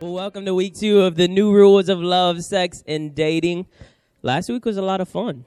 Well, 0.00 0.14
welcome 0.14 0.46
to 0.46 0.54
week 0.54 0.76
two 0.76 1.02
of 1.02 1.16
the 1.16 1.28
new 1.28 1.52
rules 1.52 1.90
of 1.90 2.00
love, 2.00 2.42
sex, 2.42 2.82
and 2.86 3.14
dating. 3.14 3.66
Last 4.22 4.48
week 4.48 4.64
was 4.64 4.78
a 4.78 4.82
lot 4.82 5.02
of 5.02 5.10
fun. 5.10 5.44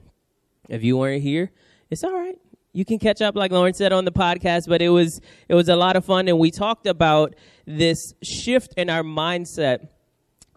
If 0.68 0.84
you 0.84 0.96
weren't 0.96 1.24
here, 1.24 1.50
it's 1.90 2.04
all 2.04 2.12
right. 2.12 2.38
You 2.72 2.84
can 2.84 3.00
catch 3.00 3.20
up, 3.20 3.34
like 3.34 3.50
Lauren 3.50 3.74
said 3.74 3.92
on 3.92 4.04
the 4.04 4.12
podcast, 4.12 4.68
but 4.68 4.80
it 4.80 4.90
was 4.90 5.20
it 5.48 5.56
was 5.56 5.68
a 5.68 5.74
lot 5.74 5.96
of 5.96 6.04
fun, 6.04 6.28
and 6.28 6.38
we 6.38 6.52
talked 6.52 6.86
about 6.86 7.34
this 7.66 8.14
shift 8.22 8.74
in 8.76 8.90
our 8.90 9.02
mindset 9.02 9.88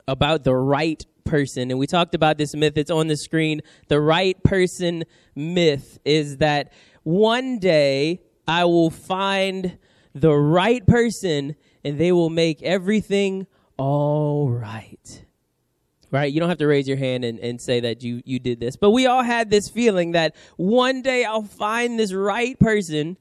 about 0.08 0.44
the 0.44 0.54
right 0.54 1.04
person, 1.24 1.72
and 1.72 1.80
we 1.80 1.88
talked 1.88 2.14
about 2.14 2.38
this 2.38 2.54
myth. 2.54 2.78
It's 2.78 2.92
on 2.92 3.08
the 3.08 3.18
screen. 3.18 3.62
The 3.88 4.00
right 4.00 4.42
person 4.44 5.06
myth 5.34 5.98
is 6.06 6.38
that 6.38 6.72
one 7.02 7.58
day 7.58 8.22
I 8.48 8.66
will 8.66 8.92
find 8.92 9.80
the 10.14 10.36
right 10.36 10.86
person, 10.86 11.56
and 11.84 11.98
they 11.98 12.12
will 12.12 12.30
make 12.30 12.62
everything 12.62 13.48
all 13.78 14.50
right 14.50 15.24
right? 16.12 16.32
You 16.32 16.40
don't 16.40 16.50
have 16.50 16.58
to 16.60 16.68
raise 16.68 16.88
your 16.88 16.98
hand 16.98 17.26
and, 17.26 17.40
and 17.40 17.60
say 17.60 17.80
that 17.82 18.04
you, 18.04 18.22
you 18.26 18.40
did 18.40 18.60
this. 18.60 18.76
But 18.76 18.92
we 18.92 19.08
all 19.08 19.24
had 19.24 19.50
this 19.50 19.70
feeling 19.70 20.14
that 20.14 20.36
one 20.56 21.02
day 21.02 21.26
I'll 21.26 21.44
find 21.44 22.00
this 22.00 22.14
right 22.14 22.58
person 22.60 23.18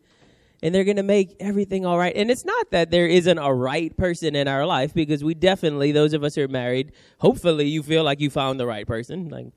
and 0.63 0.75
they're 0.75 0.85
going 0.85 0.97
to 0.97 1.03
make 1.03 1.37
everything 1.41 1.85
all 1.85 1.99
right. 1.99 2.15
And 2.17 2.31
it's 2.31 2.45
not 2.45 2.71
that 2.71 2.91
there 2.91 3.07
isn't 3.07 3.39
a 3.39 3.53
right 3.53 3.97
person 3.97 4.35
in 4.35 4.49
our 4.49 4.65
life 4.65 4.95
because 4.95 5.23
we 5.23 5.35
definitely, 5.35 5.93
those 5.93 6.13
of 6.13 6.25
us 6.25 6.35
who 6.35 6.43
are 6.43 6.49
married, 6.49 6.93
hopefully 7.19 7.67
you 7.67 7.83
feel 7.83 8.05
like 8.05 8.21
you 8.21 8.31
found 8.31 8.59
the 8.59 8.67
right 8.67 8.87
person. 8.87 9.29
Like, 9.29 9.49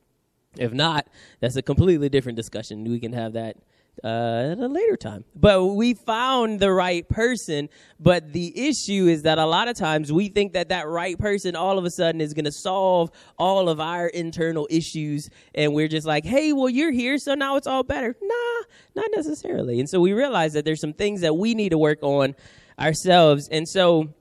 if 0.58 0.74
not, 0.74 1.08
that's 1.40 1.56
a 1.56 1.62
completely 1.62 2.10
different 2.10 2.36
discussion. 2.36 2.84
We 2.84 3.00
can 3.00 3.14
have 3.14 3.34
that 3.34 3.58
uh, 4.04 4.52
at 4.52 4.58
a 4.60 4.68
later 4.68 4.96
time. 4.96 5.26
But 5.36 5.66
we 5.66 5.94
found 5.94 6.60
the 6.60 6.72
right 6.72 7.08
person. 7.08 7.70
But 8.00 8.34
the 8.34 8.68
issue 8.68 9.08
is 9.08 9.24
that 9.24 9.38
a 9.38 9.46
lot 9.46 9.68
of 9.68 9.76
times 9.76 10.12
we 10.12 10.30
think 10.30 10.54
that 10.54 10.70
that 10.70 10.88
right 10.88 11.18
person 11.18 11.56
all 11.56 11.78
of 11.78 11.86
a 11.86 11.92
sudden 11.92 12.22
is 12.22 12.34
going 12.34 12.46
to 12.46 12.52
solve 12.52 13.12
all 13.38 13.70
of 13.70 13.80
our 13.80 14.08
internal 14.08 14.68
issues. 14.70 15.30
And 15.54 15.74
we're 15.74 15.88
just 15.88 16.08
like, 16.08 16.26
hey, 16.26 16.54
well, 16.54 16.70
you're 16.70 16.92
here, 16.92 17.18
so 17.18 17.34
now 17.34 17.56
it's 17.56 17.68
all 17.68 17.84
better. 17.84 18.16
Nah, 18.22 18.64
not 18.96 19.10
necessarily. 19.16 19.80
And 19.80 19.90
so 19.90 20.00
we 20.00 20.14
realize 20.14 20.54
that 20.54 20.66
there's 20.66 20.82
some 20.82 20.94
things 20.94 21.22
that 21.22 21.36
we 21.36 21.54
need 21.54 21.70
to 21.70 21.78
work 21.78 22.00
on 22.02 22.36
ourselves. 22.80 23.50
And 23.50 23.68
so 23.68 24.14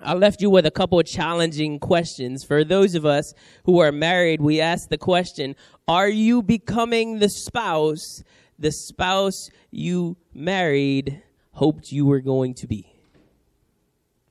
I 0.00 0.14
left 0.14 0.40
you 0.40 0.48
with 0.48 0.64
a 0.64 0.70
couple 0.70 1.00
of 1.00 1.06
challenging 1.06 1.80
questions. 1.80 2.44
For 2.44 2.62
those 2.62 2.94
of 2.94 3.04
us 3.04 3.34
who 3.64 3.80
are 3.80 3.90
married, 3.90 4.40
we 4.40 4.60
ask 4.60 4.88
the 4.88 4.98
question, 4.98 5.56
are 5.88 6.08
you 6.08 6.42
becoming 6.42 7.18
the 7.18 7.28
spouse 7.28 8.22
the 8.58 8.72
spouse 8.72 9.50
you 9.70 10.16
married 10.34 11.22
hoped 11.52 11.92
you 11.92 12.06
were 12.06 12.20
going 12.20 12.54
to 12.54 12.66
be? 12.66 12.92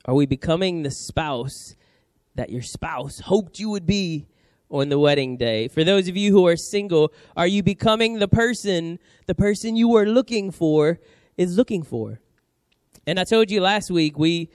Are 0.06 0.16
we 0.16 0.25
becoming 0.25 0.84
the 0.84 0.92
spouse 0.92 1.75
that 2.36 2.50
your 2.50 2.61
spouse 2.61 3.19
hoped 3.19 3.59
you 3.59 3.69
would 3.69 3.86
be 3.86 4.28
on 4.69 4.89
the 4.89 5.00
wedding 5.00 5.38
day? 5.38 5.67
For 5.67 5.84
those 5.84 6.08
of 6.08 6.16
you 6.16 6.31
who 6.31 6.47
are 6.47 6.56
single, 6.56 7.14
are 7.36 7.47
you 7.47 7.64
becoming 7.64 8.19
the 8.19 8.28
person 8.28 9.00
the 9.25 9.36
person 9.36 9.75
you 9.75 9.89
were 9.89 10.06
looking 10.06 10.52
for 10.52 11.00
is 11.36 11.58
looking 11.58 11.84
for? 11.84 12.19
And 13.06 13.19
I 13.19 13.24
told 13.24 13.51
you 13.51 13.62
last 13.62 13.91
week 13.91 14.18
we 14.18 14.50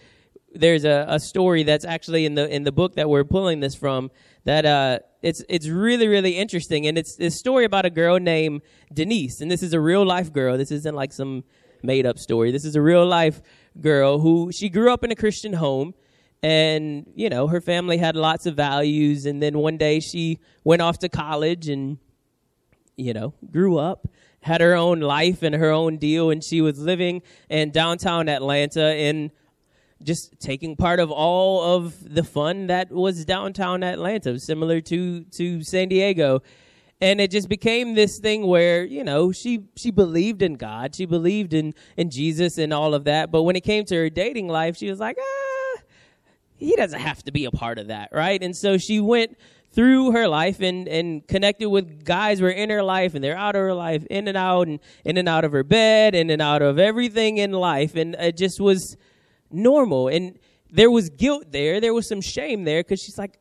there's 0.54 0.84
a, 0.84 1.06
a 1.08 1.18
story 1.18 1.62
that's 1.62 1.84
actually 1.84 2.26
in 2.26 2.34
the 2.34 2.48
in 2.48 2.64
the 2.64 2.72
book 2.72 2.94
that 2.96 3.08
we're 3.08 3.24
pulling 3.24 3.60
this 3.60 3.74
from 3.74 4.10
that 4.44 4.66
uh, 4.66 4.98
it's 5.22 5.42
it's 5.48 5.68
really 5.68 6.08
really 6.08 6.36
interesting, 6.36 6.86
and 6.86 6.98
it's 6.98 7.16
this 7.16 7.38
story 7.38 7.64
about 7.64 7.86
a 7.86 7.90
girl 7.90 8.18
named 8.18 8.62
Denise, 8.92 9.40
and 9.40 9.50
this 9.50 9.62
is 9.62 9.72
a 9.72 9.80
real 9.80 10.04
life 10.04 10.32
girl. 10.32 10.58
This 10.58 10.70
isn't 10.70 10.94
like 10.94 11.12
some 11.12 11.44
made 11.82 12.06
up 12.06 12.18
story. 12.18 12.50
This 12.50 12.64
is 12.64 12.76
a 12.76 12.82
real 12.82 13.06
life 13.06 13.40
girl 13.80 14.18
who 14.18 14.52
she 14.52 14.68
grew 14.68 14.92
up 14.92 15.04
in 15.04 15.10
a 15.10 15.16
Christian 15.16 15.54
home, 15.54 15.94
and 16.42 17.10
you 17.14 17.28
know 17.28 17.46
her 17.46 17.60
family 17.60 17.98
had 17.98 18.16
lots 18.16 18.46
of 18.46 18.56
values, 18.56 19.26
and 19.26 19.42
then 19.42 19.58
one 19.58 19.76
day 19.78 20.00
she 20.00 20.38
went 20.64 20.82
off 20.82 20.98
to 20.98 21.08
college 21.08 21.68
and 21.68 21.98
you 22.96 23.14
know 23.14 23.32
grew 23.50 23.78
up 23.78 24.08
had 24.42 24.60
her 24.60 24.74
own 24.74 25.00
life 25.00 25.42
and 25.42 25.54
her 25.54 25.70
own 25.70 25.96
deal. 25.96 26.30
And 26.30 26.42
she 26.42 26.60
was 26.60 26.78
living 26.78 27.22
in 27.48 27.70
downtown 27.70 28.28
Atlanta 28.28 28.94
in 28.96 29.30
just 30.04 30.38
taking 30.40 30.76
part 30.76 31.00
of 31.00 31.10
all 31.10 31.76
of 31.76 32.14
the 32.14 32.24
fun 32.24 32.68
that 32.68 32.90
was 32.90 33.24
downtown 33.24 33.82
Atlanta, 33.82 34.38
similar 34.38 34.80
to 34.82 35.24
to 35.24 35.62
San 35.62 35.88
Diego. 35.88 36.42
And 37.00 37.20
it 37.20 37.32
just 37.32 37.48
became 37.48 37.94
this 37.94 38.20
thing 38.20 38.46
where, 38.46 38.84
you 38.84 39.02
know, 39.02 39.32
she 39.32 39.64
she 39.76 39.90
believed 39.90 40.40
in 40.40 40.54
God, 40.54 40.94
she 40.94 41.04
believed 41.04 41.52
in 41.52 41.74
in 41.96 42.10
Jesus 42.10 42.58
and 42.58 42.72
all 42.72 42.94
of 42.94 43.04
that, 43.04 43.30
but 43.30 43.42
when 43.42 43.56
it 43.56 43.62
came 43.62 43.84
to 43.86 43.96
her 43.96 44.10
dating 44.10 44.48
life, 44.48 44.76
she 44.76 44.88
was 44.88 45.00
like, 45.00 45.16
"Ah, 45.20 45.80
he 46.56 46.76
doesn't 46.76 47.00
have 47.00 47.22
to 47.24 47.32
be 47.32 47.44
a 47.44 47.50
part 47.50 47.78
of 47.78 47.88
that, 47.88 48.10
right?" 48.12 48.40
And 48.42 48.56
so 48.56 48.78
she 48.78 49.00
went 49.00 49.36
through 49.72 50.12
her 50.12 50.28
life 50.28 50.60
and, 50.60 50.86
and 50.86 51.26
connected 51.26 51.68
with 51.68 52.04
guys 52.04 52.38
who 52.38 52.46
are 52.46 52.50
in 52.50 52.70
her 52.70 52.82
life 52.82 53.14
and 53.14 53.24
they're 53.24 53.36
out 53.36 53.56
of 53.56 53.62
her 53.62 53.74
life, 53.74 54.04
in 54.10 54.28
and 54.28 54.36
out 54.36 54.68
and 54.68 54.80
in 55.04 55.16
and 55.16 55.28
out 55.28 55.44
of 55.44 55.52
her 55.52 55.64
bed, 55.64 56.14
in 56.14 56.30
and 56.30 56.42
out 56.42 56.62
of 56.62 56.78
everything 56.78 57.38
in 57.38 57.52
life. 57.52 57.96
And 57.96 58.14
it 58.16 58.36
just 58.36 58.60
was 58.60 58.96
normal. 59.52 60.08
And 60.08 60.38
there 60.70 60.90
was 60.90 61.10
guilt 61.10 61.46
there. 61.50 61.80
There 61.80 61.94
was 61.94 62.08
some 62.08 62.20
shame 62.20 62.64
there 62.64 62.80
because 62.80 63.02
she's 63.02 63.18
like, 63.18 63.38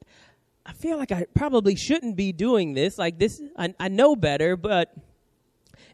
I 0.65 0.73
feel 0.73 0.97
like 0.97 1.11
I 1.11 1.25
probably 1.33 1.75
shouldn't 1.75 2.15
be 2.15 2.31
doing 2.31 2.73
this. 2.73 2.97
Like 2.97 3.17
this, 3.17 3.41
I, 3.57 3.73
I 3.79 3.87
know 3.87 4.15
better, 4.15 4.55
but 4.55 4.93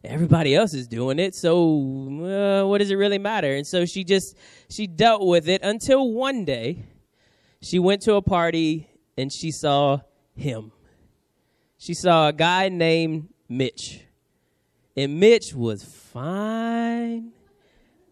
everybody 0.04 0.56
else 0.56 0.74
is 0.74 0.88
doing 0.88 1.20
it. 1.20 1.36
So 1.36 2.64
uh, 2.64 2.68
what 2.68 2.80
does 2.80 2.92
it 2.92 2.96
really 2.96 3.18
matter? 3.18 3.56
And 3.56 3.66
so 3.66 3.86
she 3.86 4.04
just 4.04 4.36
she 4.70 4.88
dealt 4.88 5.26
with 5.26 5.48
it 5.48 5.62
until 5.64 6.12
one 6.12 6.44
day 6.44 6.84
she 7.62 7.80
went 7.80 8.02
to 8.04 8.16
a 8.16 8.22
party 8.22 8.90
and 9.18 9.32
she 9.32 9.52
saw 9.52 10.00
him. 10.36 10.72
She 11.78 11.94
saw 11.94 12.30
a 12.30 12.34
guy 12.34 12.70
named 12.70 13.30
Mitch. 13.48 14.02
And 14.96 15.20
Mitch 15.20 15.54
was 15.54 15.84
fine 15.84 17.32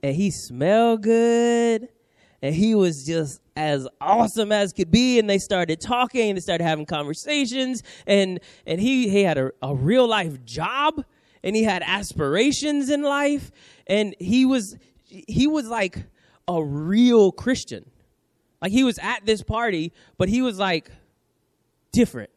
and 0.06 0.16
he 0.16 0.30
smelled 0.30 1.02
good 1.02 1.90
and 2.44 2.54
he 2.54 2.76
was 2.76 3.08
just 3.08 3.42
as 3.56 3.88
awesome 4.00 4.52
as 4.52 4.72
could 4.72 4.92
be 4.92 5.18
and 5.18 5.28
they 5.28 5.40
started 5.40 5.82
talking 5.82 6.30
and 6.30 6.38
they 6.38 6.42
started 6.42 6.64
having 6.64 6.86
conversations 6.86 7.82
and 8.06 8.40
and 8.68 8.80
he 8.80 9.10
he 9.10 9.24
had 9.24 9.40
a, 9.40 9.52
a 9.64 9.74
real 9.74 10.08
life 10.08 10.46
job 10.46 11.04
and 11.44 11.56
he 11.56 11.64
had 11.64 11.82
aspirations 11.82 12.92
in 12.92 13.02
life 13.02 13.52
and 13.88 14.16
he 14.20 14.46
was 14.46 14.78
he 15.08 15.48
was 15.48 15.68
like 15.70 16.04
a 16.48 16.64
real 16.64 17.32
christian. 17.32 17.90
Like 18.62 18.72
he 18.72 18.84
was 18.84 19.00
at 19.00 19.26
this 19.26 19.42
party 19.42 19.92
but 20.20 20.30
he 20.30 20.44
was 20.44 20.60
like 20.60 20.92
different. 21.92 22.30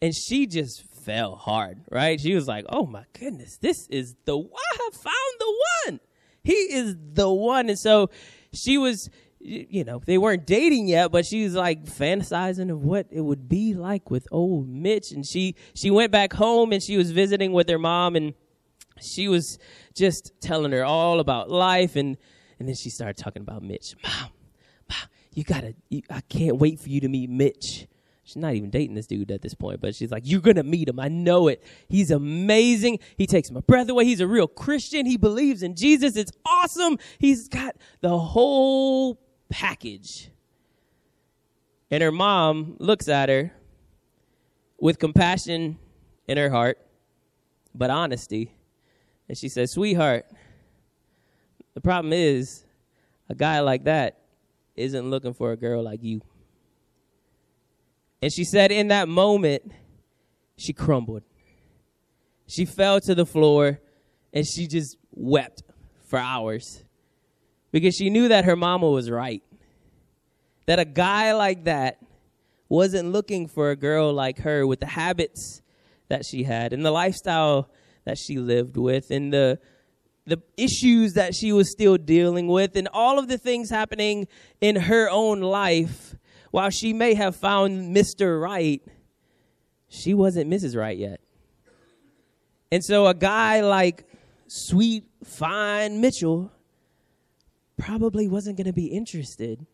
And 0.00 0.14
she 0.14 0.46
just 0.46 0.84
fell 0.84 1.34
hard 1.34 1.80
right? 1.90 2.20
She 2.20 2.32
was 2.32 2.46
like 2.46 2.64
oh 2.68 2.86
my 2.86 3.06
goodness 3.18 3.56
this 3.56 3.88
is 3.88 4.14
the 4.24 4.38
one 4.38 4.52
i 4.74 4.88
found 4.92 5.34
the 5.40 5.64
one 5.88 6.00
he 6.42 6.52
is 6.52 6.96
the 7.12 7.30
one. 7.30 7.68
And 7.68 7.78
so 7.78 8.10
she 8.52 8.78
was 8.78 9.10
you 9.42 9.84
know 9.84 10.02
they 10.04 10.18
weren't 10.18 10.46
dating 10.46 10.86
yet 10.86 11.10
but 11.10 11.24
she 11.24 11.44
was 11.44 11.54
like 11.54 11.86
fantasizing 11.86 12.70
of 12.70 12.82
what 12.82 13.06
it 13.10 13.22
would 13.22 13.48
be 13.48 13.74
like 13.74 14.10
with 14.10 14.26
old 14.30 14.68
mitch. 14.68 15.12
And 15.12 15.26
she 15.26 15.54
she 15.74 15.90
went 15.90 16.12
back 16.12 16.32
home 16.32 16.72
and 16.72 16.82
she 16.82 16.96
was 16.96 17.10
visiting 17.10 17.52
with 17.52 17.68
her 17.68 17.78
mom 17.78 18.16
and 18.16 18.34
she 19.00 19.28
was 19.28 19.58
just 19.94 20.32
telling 20.40 20.72
her 20.72 20.84
all 20.84 21.20
about 21.20 21.50
life. 21.50 21.96
And 21.96 22.16
and 22.58 22.68
then 22.68 22.74
she 22.74 22.90
started 22.90 23.16
talking 23.16 23.42
about 23.42 23.62
mitch. 23.62 23.94
Mom 24.02 24.30
mom 24.88 25.08
you 25.32 25.44
gotta 25.44 25.74
you, 25.88 26.02
i 26.10 26.20
can't 26.22 26.58
wait 26.58 26.80
for 26.80 26.88
you 26.88 27.00
to 27.00 27.08
meet 27.08 27.30
mitch 27.30 27.86
She's 28.30 28.36
not 28.36 28.54
even 28.54 28.70
dating 28.70 28.94
this 28.94 29.08
dude 29.08 29.32
at 29.32 29.42
this 29.42 29.54
point, 29.54 29.80
but 29.80 29.92
she's 29.92 30.12
like, 30.12 30.22
You're 30.24 30.40
gonna 30.40 30.62
meet 30.62 30.88
him. 30.88 31.00
I 31.00 31.08
know 31.08 31.48
it. 31.48 31.64
He's 31.88 32.12
amazing. 32.12 33.00
He 33.16 33.26
takes 33.26 33.50
my 33.50 33.58
breath 33.58 33.88
away. 33.88 34.04
He's 34.04 34.20
a 34.20 34.26
real 34.28 34.46
Christian. 34.46 35.04
He 35.04 35.16
believes 35.16 35.64
in 35.64 35.74
Jesus. 35.74 36.14
It's 36.14 36.30
awesome. 36.46 36.96
He's 37.18 37.48
got 37.48 37.74
the 38.02 38.16
whole 38.16 39.20
package. 39.48 40.30
And 41.90 42.04
her 42.04 42.12
mom 42.12 42.76
looks 42.78 43.08
at 43.08 43.28
her 43.28 43.52
with 44.78 45.00
compassion 45.00 45.76
in 46.28 46.38
her 46.38 46.50
heart, 46.50 46.78
but 47.74 47.90
honesty. 47.90 48.54
And 49.28 49.36
she 49.36 49.48
says, 49.48 49.72
Sweetheart, 49.72 50.24
the 51.74 51.80
problem 51.80 52.12
is 52.12 52.64
a 53.28 53.34
guy 53.34 53.58
like 53.58 53.82
that 53.84 54.20
isn't 54.76 55.10
looking 55.10 55.34
for 55.34 55.50
a 55.50 55.56
girl 55.56 55.82
like 55.82 56.04
you. 56.04 56.20
And 58.22 58.32
she 58.32 58.44
said, 58.44 58.70
in 58.70 58.88
that 58.88 59.08
moment, 59.08 59.72
she 60.56 60.72
crumbled. 60.72 61.22
She 62.46 62.64
fell 62.64 63.00
to 63.00 63.14
the 63.14 63.24
floor 63.24 63.80
and 64.32 64.46
she 64.46 64.66
just 64.66 64.96
wept 65.12 65.62
for 66.04 66.18
hours 66.18 66.84
because 67.72 67.94
she 67.94 68.10
knew 68.10 68.28
that 68.28 68.44
her 68.44 68.56
mama 68.56 68.90
was 68.90 69.10
right. 69.10 69.42
That 70.66 70.78
a 70.78 70.84
guy 70.84 71.32
like 71.32 71.64
that 71.64 71.98
wasn't 72.68 73.12
looking 73.12 73.48
for 73.48 73.70
a 73.70 73.76
girl 73.76 74.12
like 74.12 74.38
her 74.40 74.66
with 74.66 74.80
the 74.80 74.86
habits 74.86 75.62
that 76.08 76.24
she 76.24 76.44
had 76.44 76.72
and 76.72 76.84
the 76.84 76.90
lifestyle 76.90 77.70
that 78.04 78.18
she 78.18 78.38
lived 78.38 78.76
with 78.76 79.10
and 79.10 79.32
the 79.32 79.58
the 80.26 80.40
issues 80.56 81.14
that 81.14 81.34
she 81.34 81.52
was 81.52 81.70
still 81.70 81.96
dealing 81.96 82.46
with 82.46 82.76
and 82.76 82.88
all 82.92 83.18
of 83.18 83.26
the 83.26 83.38
things 83.38 83.70
happening 83.70 84.28
in 84.60 84.76
her 84.76 85.08
own 85.10 85.40
life 85.40 86.14
while 86.50 86.70
she 86.70 86.92
may 86.92 87.14
have 87.14 87.36
found 87.36 87.94
Mr. 87.94 88.40
Right 88.40 88.82
she 89.90 90.14
wasn't 90.14 90.48
Mrs. 90.48 90.76
Right 90.76 90.96
yet. 90.96 91.20
And 92.72 92.82
so 92.82 93.08
a 93.08 93.14
guy 93.14 93.60
like 93.60 94.06
sweet 94.46 95.04
fine 95.24 96.00
Mitchell 96.00 96.52
probably 97.76 98.28
wasn't 98.28 98.56
going 98.56 98.68
to 98.68 98.72
be 98.72 98.86
interested 98.86 99.66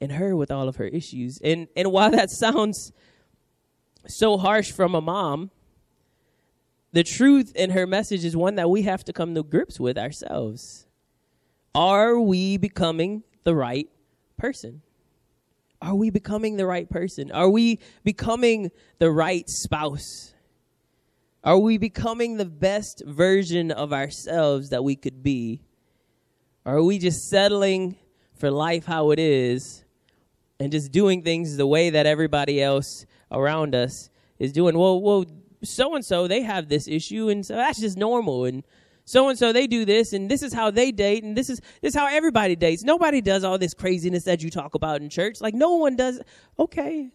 in 0.00 0.10
her 0.10 0.34
with 0.34 0.50
all 0.50 0.68
of 0.68 0.76
her 0.76 0.86
issues. 0.86 1.40
And 1.42 1.68
and 1.76 1.92
while 1.92 2.10
that 2.10 2.30
sounds 2.30 2.92
so 4.08 4.36
harsh 4.36 4.72
from 4.72 4.96
a 4.96 5.00
mom, 5.00 5.52
the 6.92 7.04
truth 7.04 7.52
in 7.54 7.70
her 7.70 7.86
message 7.86 8.24
is 8.24 8.36
one 8.36 8.56
that 8.56 8.68
we 8.68 8.82
have 8.82 9.04
to 9.04 9.12
come 9.12 9.36
to 9.36 9.44
grips 9.44 9.78
with 9.78 9.96
ourselves. 9.96 10.86
Are 11.76 12.18
we 12.18 12.56
becoming 12.56 13.22
the 13.44 13.54
right 13.54 13.88
person? 14.36 14.82
Are 15.80 15.94
we 15.94 16.10
becoming 16.10 16.56
the 16.56 16.66
right 16.66 16.88
person? 16.88 17.30
Are 17.30 17.48
we 17.48 17.78
becoming 18.04 18.70
the 18.98 19.10
right 19.10 19.48
spouse? 19.48 20.34
Are 21.44 21.58
we 21.58 21.78
becoming 21.78 22.36
the 22.36 22.44
best 22.44 23.02
version 23.06 23.70
of 23.70 23.92
ourselves 23.92 24.70
that 24.70 24.82
we 24.82 24.96
could 24.96 25.22
be? 25.22 25.62
Or 26.64 26.76
are 26.76 26.82
we 26.82 26.98
just 26.98 27.28
settling 27.28 27.96
for 28.34 28.50
life 28.50 28.86
how 28.86 29.12
it 29.12 29.18
is 29.18 29.84
and 30.58 30.72
just 30.72 30.90
doing 30.90 31.22
things 31.22 31.56
the 31.56 31.66
way 31.66 31.90
that 31.90 32.06
everybody 32.06 32.60
else 32.60 33.06
around 33.30 33.74
us 33.74 34.10
is 34.40 34.52
doing? 34.52 34.76
Well, 34.76 35.00
well, 35.00 35.24
so 35.62 35.94
and 35.94 36.04
so 36.04 36.26
they 36.26 36.42
have 36.42 36.68
this 36.68 36.88
issue, 36.88 37.28
and 37.28 37.46
so 37.46 37.54
that's 37.54 37.80
just 37.80 37.96
normal. 37.96 38.44
And 38.44 38.64
so 39.08 39.30
and 39.30 39.38
so 39.38 39.54
they 39.54 39.66
do 39.66 39.86
this, 39.86 40.12
and 40.12 40.30
this 40.30 40.42
is 40.42 40.52
how 40.52 40.70
they 40.70 40.92
date, 40.92 41.24
and 41.24 41.34
this 41.34 41.48
is 41.48 41.62
this 41.80 41.94
is 41.94 41.94
how 41.94 42.08
everybody 42.08 42.56
dates. 42.56 42.82
Nobody 42.82 43.22
does 43.22 43.42
all 43.42 43.56
this 43.56 43.72
craziness 43.72 44.24
that 44.24 44.42
you 44.42 44.50
talk 44.50 44.74
about 44.74 45.00
in 45.00 45.08
church. 45.08 45.40
Like 45.40 45.54
no 45.54 45.76
one 45.76 45.96
does. 45.96 46.20
Okay, 46.58 47.08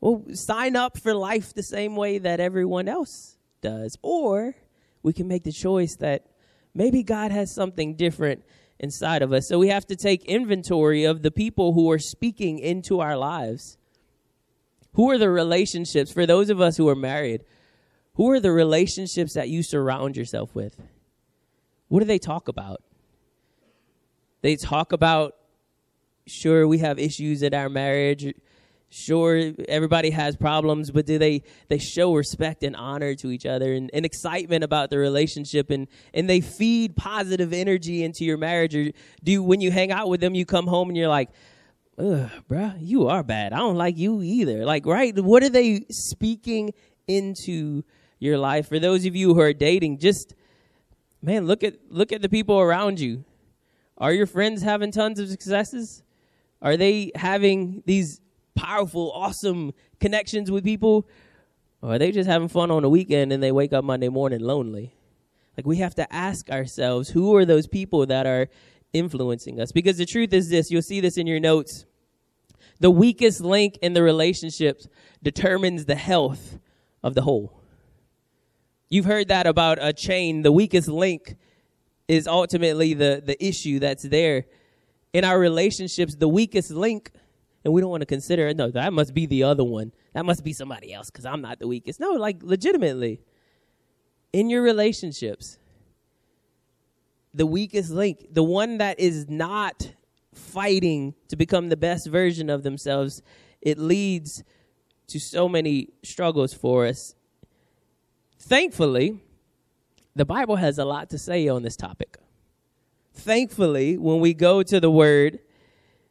well, 0.00 0.24
sign 0.32 0.74
up 0.74 0.98
for 0.98 1.14
life 1.14 1.54
the 1.54 1.62
same 1.62 1.94
way 1.94 2.18
that 2.18 2.40
everyone 2.40 2.88
else 2.88 3.38
does, 3.60 3.96
or 4.02 4.56
we 5.04 5.12
can 5.12 5.28
make 5.28 5.44
the 5.44 5.52
choice 5.52 5.94
that 6.00 6.26
maybe 6.74 7.04
God 7.04 7.30
has 7.30 7.54
something 7.54 7.94
different 7.94 8.42
inside 8.80 9.22
of 9.22 9.32
us. 9.32 9.46
So 9.46 9.60
we 9.60 9.68
have 9.68 9.86
to 9.86 9.94
take 9.94 10.24
inventory 10.24 11.04
of 11.04 11.22
the 11.22 11.30
people 11.30 11.74
who 11.74 11.88
are 11.92 12.00
speaking 12.00 12.58
into 12.58 12.98
our 12.98 13.16
lives. 13.16 13.78
Who 14.94 15.10
are 15.10 15.18
the 15.18 15.30
relationships, 15.30 16.10
for 16.10 16.26
those 16.26 16.50
of 16.50 16.60
us 16.60 16.76
who 16.76 16.88
are 16.88 16.96
married, 16.96 17.44
who 18.16 18.30
are 18.30 18.40
the 18.40 18.52
relationships 18.52 19.34
that 19.34 19.48
you 19.48 19.62
surround 19.62 20.16
yourself 20.16 20.54
with? 20.54 20.80
What 21.88 22.00
do 22.00 22.06
they 22.06 22.18
talk 22.18 22.48
about? 22.48 22.82
They 24.42 24.56
talk 24.56 24.92
about, 24.92 25.36
sure, 26.26 26.66
we 26.66 26.78
have 26.78 26.98
issues 26.98 27.42
in 27.42 27.52
our 27.54 27.68
marriage. 27.68 28.34
Sure, 28.88 29.52
everybody 29.68 30.10
has 30.10 30.36
problems, 30.36 30.90
but 30.90 31.04
do 31.04 31.18
they, 31.18 31.42
they 31.68 31.78
show 31.78 32.14
respect 32.14 32.62
and 32.62 32.74
honor 32.74 33.14
to 33.16 33.30
each 33.30 33.44
other 33.44 33.74
and, 33.74 33.90
and 33.92 34.06
excitement 34.06 34.64
about 34.64 34.90
the 34.90 34.98
relationship 34.98 35.70
and, 35.70 35.86
and 36.14 36.30
they 36.30 36.40
feed 36.40 36.96
positive 36.96 37.52
energy 37.52 38.02
into 38.02 38.24
your 38.24 38.38
marriage? 38.38 38.74
Or 38.74 38.92
do 39.22 39.42
when 39.42 39.60
you 39.60 39.70
hang 39.70 39.90
out 39.90 40.08
with 40.08 40.20
them, 40.20 40.34
you 40.34 40.46
come 40.46 40.66
home 40.66 40.88
and 40.88 40.96
you're 40.96 41.08
like, 41.08 41.28
ugh, 41.98 42.30
bruh, 42.48 42.76
you 42.80 43.08
are 43.08 43.22
bad. 43.22 43.52
I 43.52 43.58
don't 43.58 43.76
like 43.76 43.98
you 43.98 44.22
either. 44.22 44.64
Like, 44.64 44.86
right? 44.86 45.18
What 45.18 45.42
are 45.42 45.50
they 45.50 45.84
speaking 45.90 46.72
into 47.06 47.82
your 48.18 48.38
life? 48.38 48.68
For 48.68 48.78
those 48.78 49.04
of 49.06 49.14
you 49.16 49.34
who 49.34 49.40
are 49.40 49.52
dating, 49.52 49.98
just 49.98 50.34
man, 51.22 51.46
look 51.46 51.62
at 51.64 51.74
look 51.90 52.12
at 52.12 52.22
the 52.22 52.28
people 52.28 52.58
around 52.58 53.00
you. 53.00 53.24
Are 53.98 54.12
your 54.12 54.26
friends 54.26 54.62
having 54.62 54.92
tons 54.92 55.18
of 55.18 55.28
successes? 55.28 56.02
Are 56.60 56.76
they 56.76 57.12
having 57.14 57.82
these 57.86 58.20
powerful, 58.54 59.12
awesome 59.12 59.72
connections 60.00 60.50
with 60.50 60.64
people? 60.64 61.08
Or 61.82 61.94
are 61.94 61.98
they 61.98 62.12
just 62.12 62.28
having 62.28 62.48
fun 62.48 62.70
on 62.70 62.82
the 62.82 62.90
weekend 62.90 63.32
and 63.32 63.42
they 63.42 63.52
wake 63.52 63.72
up 63.72 63.84
Monday 63.84 64.08
morning 64.08 64.40
lonely? 64.40 64.94
Like 65.56 65.66
we 65.66 65.78
have 65.78 65.94
to 65.94 66.12
ask 66.12 66.50
ourselves, 66.50 67.10
who 67.10 67.34
are 67.36 67.44
those 67.44 67.66
people 67.66 68.04
that 68.06 68.26
are 68.26 68.48
influencing 68.92 69.60
us. 69.60 69.72
Because 69.72 69.96
the 69.96 70.06
truth 70.06 70.32
is 70.32 70.48
this 70.48 70.70
you'll 70.70 70.82
see 70.82 71.00
this 71.00 71.16
in 71.16 71.26
your 71.26 71.40
notes. 71.40 71.84
The 72.80 72.90
weakest 72.90 73.40
link 73.40 73.78
in 73.80 73.94
the 73.94 74.02
relationships 74.02 74.88
determines 75.22 75.86
the 75.86 75.94
health 75.94 76.58
of 77.02 77.14
the 77.14 77.22
whole. 77.22 77.62
You've 78.88 79.04
heard 79.04 79.28
that 79.28 79.46
about 79.46 79.78
a 79.80 79.92
chain. 79.92 80.42
The 80.42 80.52
weakest 80.52 80.88
link 80.88 81.36
is 82.08 82.28
ultimately 82.28 82.94
the, 82.94 83.22
the 83.24 83.42
issue 83.44 83.78
that's 83.80 84.04
there. 84.04 84.46
In 85.12 85.24
our 85.24 85.38
relationships, 85.38 86.14
the 86.14 86.28
weakest 86.28 86.70
link, 86.70 87.10
and 87.64 87.74
we 87.74 87.80
don't 87.80 87.90
want 87.90 88.02
to 88.02 88.06
consider 88.06 88.46
it, 88.48 88.56
no, 88.56 88.70
that 88.70 88.92
must 88.92 89.12
be 89.12 89.26
the 89.26 89.42
other 89.42 89.64
one. 89.64 89.92
That 90.12 90.24
must 90.24 90.44
be 90.44 90.52
somebody 90.52 90.92
else 90.92 91.10
because 91.10 91.26
I'm 91.26 91.40
not 91.40 91.58
the 91.58 91.66
weakest. 91.66 91.98
No, 91.98 92.12
like 92.12 92.42
legitimately. 92.42 93.20
In 94.32 94.50
your 94.50 94.62
relationships, 94.62 95.58
the 97.34 97.46
weakest 97.46 97.90
link, 97.90 98.26
the 98.30 98.42
one 98.42 98.78
that 98.78 99.00
is 99.00 99.28
not 99.28 99.92
fighting 100.32 101.14
to 101.28 101.36
become 101.36 101.70
the 101.70 101.76
best 101.76 102.06
version 102.06 102.50
of 102.50 102.62
themselves, 102.62 103.22
it 103.60 103.78
leads 103.78 104.44
to 105.08 105.18
so 105.18 105.48
many 105.48 105.88
struggles 106.02 106.54
for 106.54 106.86
us. 106.86 107.14
Thankfully, 108.38 109.20
the 110.14 110.24
Bible 110.24 110.56
has 110.56 110.78
a 110.78 110.84
lot 110.84 111.10
to 111.10 111.18
say 111.18 111.48
on 111.48 111.62
this 111.62 111.76
topic. 111.76 112.18
Thankfully, 113.14 113.96
when 113.96 114.20
we 114.20 114.34
go 114.34 114.62
to 114.62 114.80
the 114.80 114.90
Word 114.90 115.40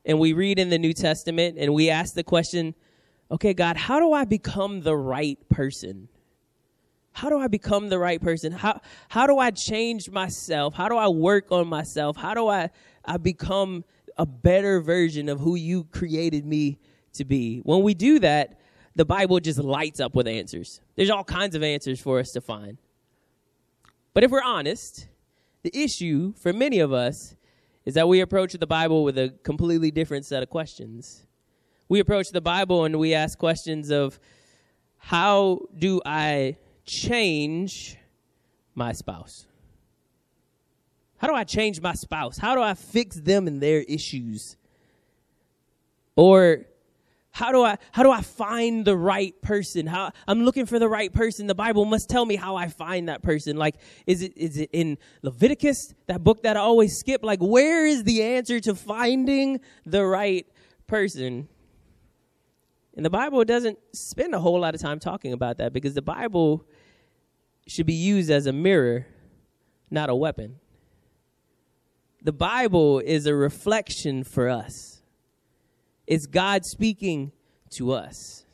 and 0.05 0.19
we 0.19 0.33
read 0.33 0.59
in 0.59 0.69
the 0.69 0.77
New 0.77 0.93
Testament 0.93 1.57
and 1.59 1.73
we 1.73 1.89
ask 1.89 2.13
the 2.13 2.23
question, 2.23 2.75
okay, 3.31 3.53
God, 3.53 3.77
how 3.77 3.99
do 3.99 4.11
I 4.13 4.25
become 4.25 4.81
the 4.81 4.95
right 4.95 5.37
person? 5.49 6.09
how 7.15 7.29
do 7.29 7.39
I 7.39 7.47
become 7.47 7.87
the 7.87 7.97
right 7.97 8.21
person? 8.21 8.51
How 8.51 8.81
how 9.07 9.25
do 9.25 9.39
I 9.39 9.49
change 9.49 10.09
myself? 10.09 10.73
How 10.73 10.89
do 10.89 10.97
I 10.97 11.07
work 11.07 11.49
on 11.49 11.65
myself? 11.65 12.17
How 12.17 12.33
do 12.33 12.49
I 12.49 12.69
I 13.05 13.15
become 13.15 13.85
a 14.17 14.25
better 14.25 14.81
version 14.81 15.29
of 15.29 15.39
who 15.39 15.55
you 15.55 15.85
created 15.85 16.45
me 16.45 16.77
to 17.13 17.23
be? 17.23 17.59
When 17.59 17.83
we 17.83 17.93
do 17.93 18.19
that, 18.19 18.59
the 18.95 19.05
Bible 19.05 19.39
just 19.39 19.59
lights 19.59 19.99
up 19.99 20.15
with 20.15 20.27
answers. 20.27 20.81
There's 20.95 21.09
all 21.09 21.23
kinds 21.23 21.55
of 21.55 21.63
answers 21.63 21.99
for 21.99 22.19
us 22.19 22.31
to 22.31 22.41
find. 22.41 22.77
But 24.13 24.23
if 24.23 24.31
we're 24.31 24.43
honest, 24.43 25.07
the 25.63 25.77
issue 25.77 26.33
for 26.37 26.53
many 26.53 26.79
of 26.79 26.93
us 26.93 27.35
is 27.83 27.93
that 27.95 28.07
we 28.07 28.21
approach 28.21 28.53
the 28.53 28.67
Bible 28.67 29.03
with 29.03 29.17
a 29.17 29.33
completely 29.43 29.91
different 29.91 30.25
set 30.25 30.41
of 30.41 30.49
questions. 30.49 31.25
We 31.89 31.99
approach 31.99 32.29
the 32.31 32.41
Bible 32.41 32.85
and 32.85 32.97
we 32.97 33.13
ask 33.13 33.37
questions 33.37 33.91
of 33.91 34.19
how 34.97 35.59
do 35.77 36.01
I 36.05 36.57
change 36.85 37.97
my 38.73 38.91
spouse? 38.91 39.45
How 41.17 41.27
do 41.27 41.33
I 41.33 41.43
change 41.43 41.81
my 41.81 41.93
spouse? 41.93 42.37
How 42.37 42.55
do 42.55 42.61
I 42.61 42.73
fix 42.73 43.17
them 43.17 43.47
and 43.47 43.61
their 43.61 43.81
issues? 43.81 44.57
Or 46.15 46.65
how 47.35 47.51
do 47.51 47.63
I 47.63 47.77
how 47.91 48.01
do 48.01 48.11
I 48.11 48.21
find 48.21 48.85
the 48.85 48.95
right 48.95 49.39
person? 49.41 49.87
How 49.87 50.13
I'm 50.25 50.45
looking 50.45 50.65
for 50.65 50.79
the 50.79 50.87
right 50.87 51.11
person. 51.11 51.47
The 51.47 51.53
Bible 51.53 51.83
must 51.83 52.07
tell 52.07 52.25
me 52.25 52.37
how 52.37 52.55
I 52.55 52.69
find 52.69 53.09
that 53.09 53.21
person. 53.23 53.57
Like 53.57 53.75
is 54.07 54.21
it 54.21 54.31
is 54.37 54.57
it 54.57 54.69
in 54.71 54.97
Leviticus, 55.21 55.93
that 56.07 56.23
book 56.23 56.43
that 56.43 56.55
I 56.55 56.61
always 56.61 56.97
skip? 56.97 57.25
Like 57.25 57.41
where 57.41 57.85
is 57.85 58.05
the 58.05 58.23
answer 58.23 58.61
to 58.61 58.73
finding 58.73 59.59
the 59.85 60.05
right 60.05 60.47
person? 60.87 61.49
And 62.95 63.05
the 63.05 63.09
Bible 63.09 63.43
doesn't 63.43 63.79
spend 63.91 64.33
a 64.33 64.39
whole 64.39 64.61
lot 64.61 64.73
of 64.73 64.79
time 64.79 64.99
talking 64.99 65.33
about 65.33 65.57
that 65.57 65.73
because 65.73 65.93
the 65.93 66.01
Bible 66.01 66.65
should 67.67 67.85
be 67.85 67.95
used 67.95 68.31
as 68.31 68.45
a 68.45 68.53
mirror, 68.53 69.07
not 69.91 70.09
a 70.09 70.15
weapon. 70.15 70.55
The 72.21 72.31
Bible 72.31 72.99
is 72.99 73.25
a 73.25 73.35
reflection 73.35 74.23
for 74.23 74.47
us. 74.47 74.94
It's 76.07 76.25
God 76.25 76.65
speaking 76.65 77.31
to 77.71 77.91
us. 77.91 78.45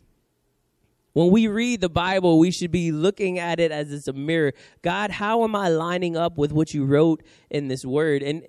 When 1.13 1.29
we 1.29 1.47
read 1.47 1.81
the 1.81 1.89
Bible, 1.89 2.39
we 2.39 2.51
should 2.51 2.71
be 2.71 2.91
looking 2.91 3.37
at 3.37 3.59
it 3.59 3.71
as 3.71 3.91
it's 3.91 4.07
a 4.07 4.13
mirror. 4.13 4.53
God, 4.81 5.11
how 5.11 5.43
am 5.43 5.55
I 5.55 5.67
lining 5.67 6.15
up 6.15 6.37
with 6.37 6.53
what 6.53 6.73
you 6.73 6.85
wrote 6.85 7.21
in 7.49 7.67
this 7.67 7.83
word? 7.83 8.23
And 8.23 8.47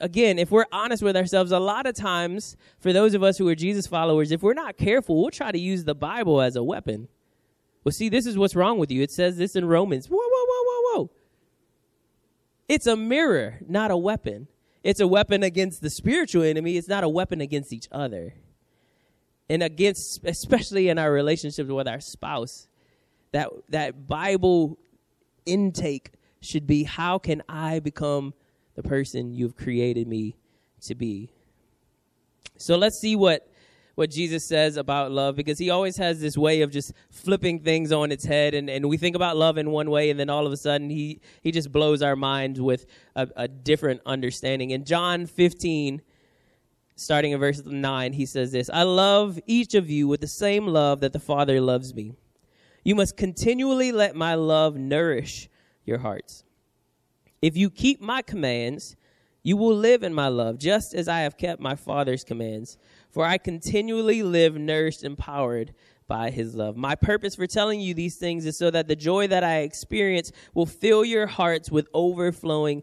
again, 0.00 0.38
if 0.38 0.50
we're 0.50 0.66
honest 0.72 1.04
with 1.04 1.16
ourselves, 1.16 1.52
a 1.52 1.60
lot 1.60 1.86
of 1.86 1.94
times, 1.94 2.56
for 2.80 2.92
those 2.92 3.14
of 3.14 3.22
us 3.22 3.38
who 3.38 3.48
are 3.48 3.54
Jesus 3.54 3.86
followers, 3.86 4.32
if 4.32 4.42
we're 4.42 4.54
not 4.54 4.76
careful, 4.76 5.20
we'll 5.20 5.30
try 5.30 5.52
to 5.52 5.58
use 5.58 5.84
the 5.84 5.94
Bible 5.94 6.40
as 6.40 6.56
a 6.56 6.64
weapon. 6.64 7.06
Well, 7.84 7.92
see, 7.92 8.08
this 8.08 8.26
is 8.26 8.36
what's 8.36 8.56
wrong 8.56 8.78
with 8.78 8.90
you. 8.90 9.02
It 9.02 9.12
says 9.12 9.36
this 9.36 9.54
in 9.54 9.64
Romans. 9.64 10.08
Whoa, 10.08 10.16
whoa, 10.18 10.46
whoa, 10.48 10.64
whoa, 10.64 10.98
whoa. 11.02 11.10
It's 12.68 12.86
a 12.86 12.96
mirror, 12.96 13.60
not 13.68 13.90
a 13.92 13.96
weapon. 13.96 14.48
It's 14.84 15.00
a 15.00 15.08
weapon 15.08 15.42
against 15.42 15.80
the 15.80 15.88
spiritual 15.88 16.42
enemy. 16.42 16.76
It's 16.76 16.88
not 16.88 17.04
a 17.04 17.08
weapon 17.08 17.40
against 17.40 17.72
each 17.72 17.88
other. 17.90 18.34
And 19.48 19.62
against, 19.62 20.22
especially 20.24 20.90
in 20.90 20.98
our 20.98 21.10
relationships 21.10 21.70
with 21.70 21.88
our 21.88 22.00
spouse, 22.00 22.68
that, 23.32 23.48
that 23.70 24.06
Bible 24.06 24.78
intake 25.46 26.12
should 26.40 26.66
be 26.66 26.84
how 26.84 27.18
can 27.18 27.42
I 27.48 27.80
become 27.80 28.34
the 28.74 28.82
person 28.82 29.32
you've 29.32 29.56
created 29.56 30.06
me 30.06 30.36
to 30.82 30.94
be? 30.94 31.30
So 32.58 32.76
let's 32.76 32.98
see 32.98 33.16
what 33.16 33.48
what 33.94 34.10
Jesus 34.10 34.44
says 34.44 34.76
about 34.76 35.12
love 35.12 35.36
because 35.36 35.58
he 35.58 35.70
always 35.70 35.96
has 35.96 36.20
this 36.20 36.36
way 36.36 36.62
of 36.62 36.70
just 36.70 36.92
flipping 37.10 37.60
things 37.60 37.92
on 37.92 38.10
its 38.10 38.24
head 38.24 38.54
and, 38.54 38.68
and 38.68 38.88
we 38.88 38.96
think 38.96 39.14
about 39.14 39.36
love 39.36 39.56
in 39.56 39.70
one 39.70 39.90
way 39.90 40.10
and 40.10 40.18
then 40.18 40.28
all 40.28 40.46
of 40.46 40.52
a 40.52 40.56
sudden 40.56 40.90
he, 40.90 41.20
he 41.42 41.52
just 41.52 41.70
blows 41.70 42.02
our 42.02 42.16
minds 42.16 42.60
with 42.60 42.86
a, 43.14 43.28
a 43.36 43.48
different 43.48 44.00
understanding. 44.04 44.70
In 44.70 44.84
John 44.84 45.26
15, 45.26 46.02
starting 46.96 47.32
in 47.32 47.40
verse 47.40 47.64
9, 47.64 48.12
he 48.12 48.26
says 48.26 48.52
this 48.52 48.68
I 48.72 48.82
love 48.82 49.38
each 49.46 49.74
of 49.74 49.88
you 49.88 50.08
with 50.08 50.20
the 50.20 50.28
same 50.28 50.66
love 50.66 51.00
that 51.00 51.12
the 51.12 51.20
Father 51.20 51.60
loves 51.60 51.94
me. 51.94 52.14
You 52.82 52.94
must 52.94 53.16
continually 53.16 53.92
let 53.92 54.14
my 54.14 54.34
love 54.34 54.76
nourish 54.76 55.48
your 55.84 55.98
hearts. 55.98 56.44
If 57.40 57.56
you 57.56 57.70
keep 57.70 58.00
my 58.00 58.22
commands, 58.22 58.96
you 59.44 59.58
will 59.58 59.76
live 59.76 60.02
in 60.02 60.14
my 60.14 60.28
love, 60.28 60.58
just 60.58 60.94
as 60.94 61.06
I 61.06 61.20
have 61.20 61.36
kept 61.36 61.60
my 61.60 61.76
Father's 61.76 62.24
commands. 62.24 62.78
For 63.10 63.24
I 63.24 63.38
continually 63.38 64.24
live 64.24 64.56
nourished 64.56 65.04
and 65.04 65.16
powered 65.16 65.74
by 66.08 66.30
his 66.30 66.54
love. 66.54 66.76
My 66.76 66.94
purpose 66.94 67.36
for 67.36 67.46
telling 67.46 67.80
you 67.80 67.94
these 67.94 68.16
things 68.16 68.46
is 68.46 68.58
so 68.58 68.70
that 68.70 68.88
the 68.88 68.96
joy 68.96 69.28
that 69.28 69.44
I 69.44 69.58
experience 69.60 70.32
will 70.54 70.66
fill 70.66 71.04
your 71.04 71.26
hearts 71.26 71.70
with 71.70 71.86
overflowing 71.94 72.82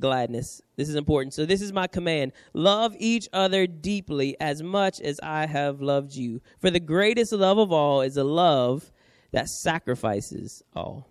gladness. 0.00 0.62
This 0.76 0.88
is 0.88 0.94
important. 0.94 1.34
So, 1.34 1.44
this 1.44 1.60
is 1.60 1.72
my 1.72 1.86
command 1.86 2.32
love 2.54 2.94
each 2.98 3.28
other 3.32 3.66
deeply 3.66 4.36
as 4.40 4.62
much 4.62 5.00
as 5.00 5.20
I 5.22 5.46
have 5.46 5.80
loved 5.80 6.14
you. 6.14 6.40
For 6.58 6.70
the 6.70 6.80
greatest 6.80 7.32
love 7.32 7.58
of 7.58 7.70
all 7.70 8.00
is 8.00 8.16
a 8.16 8.24
love 8.24 8.90
that 9.32 9.48
sacrifices 9.48 10.62
all. 10.74 11.10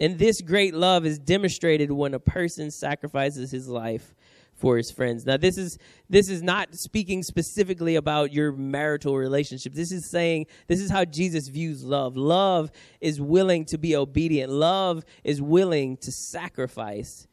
And 0.00 0.18
this 0.18 0.40
great 0.40 0.74
love 0.74 1.04
is 1.04 1.18
demonstrated 1.18 1.92
when 1.92 2.14
a 2.14 2.18
person 2.18 2.70
sacrifices 2.70 3.50
his 3.50 3.68
life 3.68 4.14
for 4.60 4.76
his 4.76 4.90
friends. 4.90 5.24
Now 5.24 5.38
this 5.38 5.56
is 5.56 5.78
this 6.08 6.28
is 6.28 6.42
not 6.42 6.74
speaking 6.74 7.22
specifically 7.22 7.96
about 7.96 8.32
your 8.32 8.52
marital 8.52 9.16
relationship. 9.16 9.72
This 9.72 9.90
is 9.90 10.08
saying 10.08 10.46
this 10.66 10.80
is 10.80 10.90
how 10.90 11.04
Jesus 11.06 11.48
views 11.48 11.82
love. 11.82 12.16
Love 12.16 12.70
is 13.00 13.20
willing 13.20 13.64
to 13.66 13.78
be 13.78 13.96
obedient. 13.96 14.52
Love 14.52 15.04
is 15.24 15.40
willing 15.40 15.96
to 15.98 16.12
sacrifice. 16.12 17.26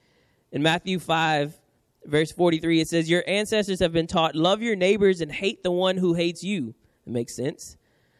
In 0.51 0.63
Matthew 0.63 0.99
5 0.99 1.59
verse 2.05 2.31
43 2.31 2.79
it 2.79 2.87
says 2.87 3.09
your 3.09 3.23
ancestors 3.27 3.81
have 3.81 3.91
been 3.91 4.07
taught 4.07 4.33
love 4.33 4.61
your 4.61 4.77
neighbors 4.77 5.19
and 5.19 5.29
hate 5.29 5.61
the 5.63 5.71
one 5.71 5.97
who 5.97 6.13
hates 6.13 6.41
you. 6.43 6.73
It 7.05 7.11
makes 7.11 7.35
sense. 7.35 7.75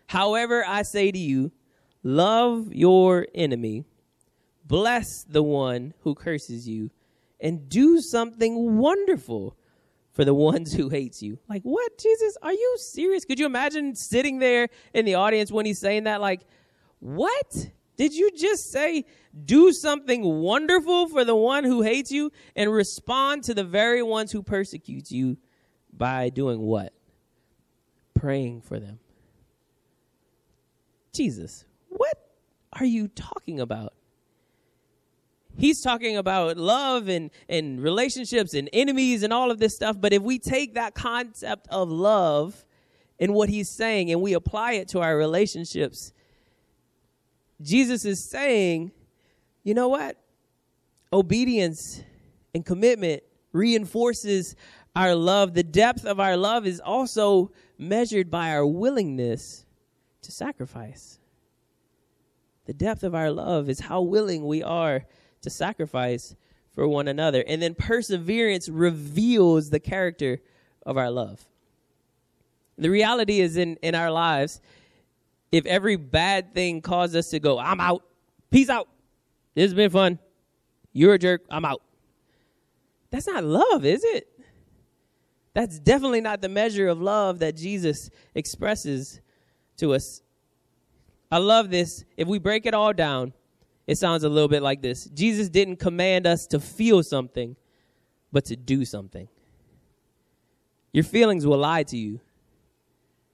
However, 0.08 0.66
I 0.66 0.82
say 0.84 1.12
to 1.12 1.18
you, 1.18 1.52
love 2.04 2.74
your 2.74 3.28
enemy. 3.34 3.86
Bless 4.66 5.24
the 5.24 5.44
one 5.44 5.94
who 6.02 6.14
curses 6.16 6.68
you 6.68 6.92
and 7.40 7.70
do 7.70 8.02
something 8.02 8.78
wonderful 8.78 9.58
for 10.12 10.26
the 10.26 10.34
ones 10.34 10.74
who 10.74 10.90
hates 10.90 11.22
you. 11.22 11.38
Like, 11.48 11.62
what, 11.62 11.98
Jesus? 11.98 12.38
Are 12.42 12.52
you 12.52 12.76
serious? 12.80 13.24
Could 13.24 13.40
you 13.40 13.46
imagine 13.46 13.96
sitting 13.96 14.40
there 14.40 14.70
in 14.94 15.06
the 15.06 15.16
audience 15.16 15.52
when 15.52 15.66
he's 15.66 15.80
saying 15.80 16.06
that? 16.06 16.22
Like, 16.22 16.42
what? 17.00 17.70
Did 17.98 18.14
you 18.14 18.32
just 18.32 18.72
say 18.72 19.06
do 19.46 19.72
something 19.72 20.24
wonderful 20.24 21.08
for 21.10 21.24
the 21.24 21.36
one 21.36 21.64
who 21.64 21.82
hates 21.82 22.12
you 22.12 22.32
and 22.56 22.72
respond 22.72 23.44
to 23.44 23.54
the 23.54 23.64
very 23.64 24.02
ones 24.02 24.32
who 24.32 24.42
persecute 24.42 25.12
you 25.12 25.38
by 25.96 26.30
doing 26.30 26.62
what? 26.62 26.94
Praying 28.16 28.62
for 28.62 28.80
them. 28.80 29.00
Jesus, 31.14 31.66
what 31.90 32.30
are 32.74 32.86
you 32.86 33.08
talking 33.08 33.60
about? 33.60 33.94
He's 35.58 35.82
talking 35.82 36.18
about 36.18 36.58
love 36.58 37.10
and, 37.10 37.32
and 37.50 37.82
relationships 37.82 38.54
and 38.54 38.70
enemies 38.72 39.24
and 39.24 39.34
all 39.34 39.52
of 39.52 39.60
this 39.60 39.76
stuff. 39.76 40.00
But 40.00 40.14
if 40.14 40.22
we 40.22 40.40
take 40.40 40.76
that 40.76 40.96
concept 40.96 41.68
of 41.70 41.90
love 41.90 42.66
and 43.20 43.34
what 43.34 43.50
he's 43.50 43.70
saying 43.70 44.12
and 44.12 44.22
we 44.22 44.34
apply 44.34 44.74
it 44.74 44.88
to 44.90 45.02
our 45.02 45.18
relationships, 45.18 46.14
Jesus 47.62 48.06
is 48.06 48.24
saying, 48.24 48.92
you 49.64 49.74
know 49.74 49.88
what? 49.88 50.18
Obedience 51.12 52.04
and 52.54 52.66
commitment 52.66 53.24
reinforces 53.52 54.56
our 54.96 55.16
love. 55.16 55.54
The 55.54 55.64
depth 55.64 56.06
of 56.06 56.20
our 56.20 56.38
love 56.38 56.66
is 56.66 56.80
also 56.80 57.52
measured 57.78 58.30
by 58.30 58.52
our 58.52 58.66
willingness 58.66 59.66
to 60.22 60.32
sacrifice. 60.32 61.20
The 62.66 62.74
depth 62.74 63.04
of 63.04 63.16
our 63.16 63.32
love 63.32 63.70
is 63.70 63.80
how 63.80 64.02
willing 64.02 64.46
we 64.46 64.62
are 64.62 65.06
to 65.42 65.50
sacrifice 65.50 66.36
for 66.74 66.88
one 66.88 67.08
another. 67.08 67.44
And 67.48 67.62
then 67.62 67.76
perseverance 67.76 68.70
reveals 68.70 69.70
the 69.70 69.80
character 69.80 70.40
of 70.86 70.98
our 70.98 71.10
love. 71.10 71.46
The 72.78 72.90
reality 72.90 73.40
is 73.40 73.58
in, 73.58 73.78
in 73.78 73.96
our 73.96 74.12
lives, 74.12 74.62
if 75.52 75.66
every 75.66 75.96
bad 75.96 76.54
thing 76.54 76.82
caused 76.82 77.16
us 77.16 77.30
to 77.30 77.40
go, 77.40 77.58
I'm 77.58 77.80
out, 77.80 78.04
peace 78.52 78.70
out, 78.70 78.88
this 79.56 79.64
has 79.64 79.74
been 79.74 79.90
fun, 79.90 80.20
you're 80.94 81.16
a 81.16 81.20
jerk, 81.20 81.42
I'm 81.50 81.66
out. 81.66 81.82
That's 83.10 83.28
not 83.28 83.44
love, 83.44 83.86
is 83.86 84.04
it? 84.04 84.28
That's 85.54 85.80
definitely 85.80 86.22
not 86.22 86.42
the 86.42 86.50
measure 86.50 86.88
of 86.88 87.02
love 87.02 87.40
that 87.40 87.56
Jesus 87.56 88.12
expresses 88.36 89.20
to 89.78 89.94
us. 89.94 90.22
I 91.32 91.40
love 91.40 91.72
this. 91.72 92.06
If 92.16 92.28
we 92.28 92.38
break 92.38 92.66
it 92.68 92.74
all 92.76 92.94
down, 92.94 93.34
it 93.88 93.98
sounds 93.98 94.26
a 94.26 94.30
little 94.30 94.50
bit 94.50 94.62
like 94.62 94.82
this 94.82 95.06
Jesus 95.06 95.50
didn't 95.50 95.78
command 95.78 96.28
us 96.28 96.46
to 96.48 96.60
feel 96.60 97.02
something, 97.02 97.56
but 98.32 98.46
to 98.46 98.56
do 98.56 98.86
something. 98.86 99.28
Your 100.92 101.06
feelings 101.06 101.46
will 101.46 101.58
lie 101.58 101.84
to 101.84 101.98
you. 101.98 102.20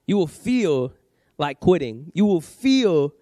You 0.06 0.16
will 0.16 0.26
feel 0.26 0.94
like 1.38 1.60
quitting. 1.60 2.12
You 2.14 2.26
will 2.26 2.40
feel 2.40 3.14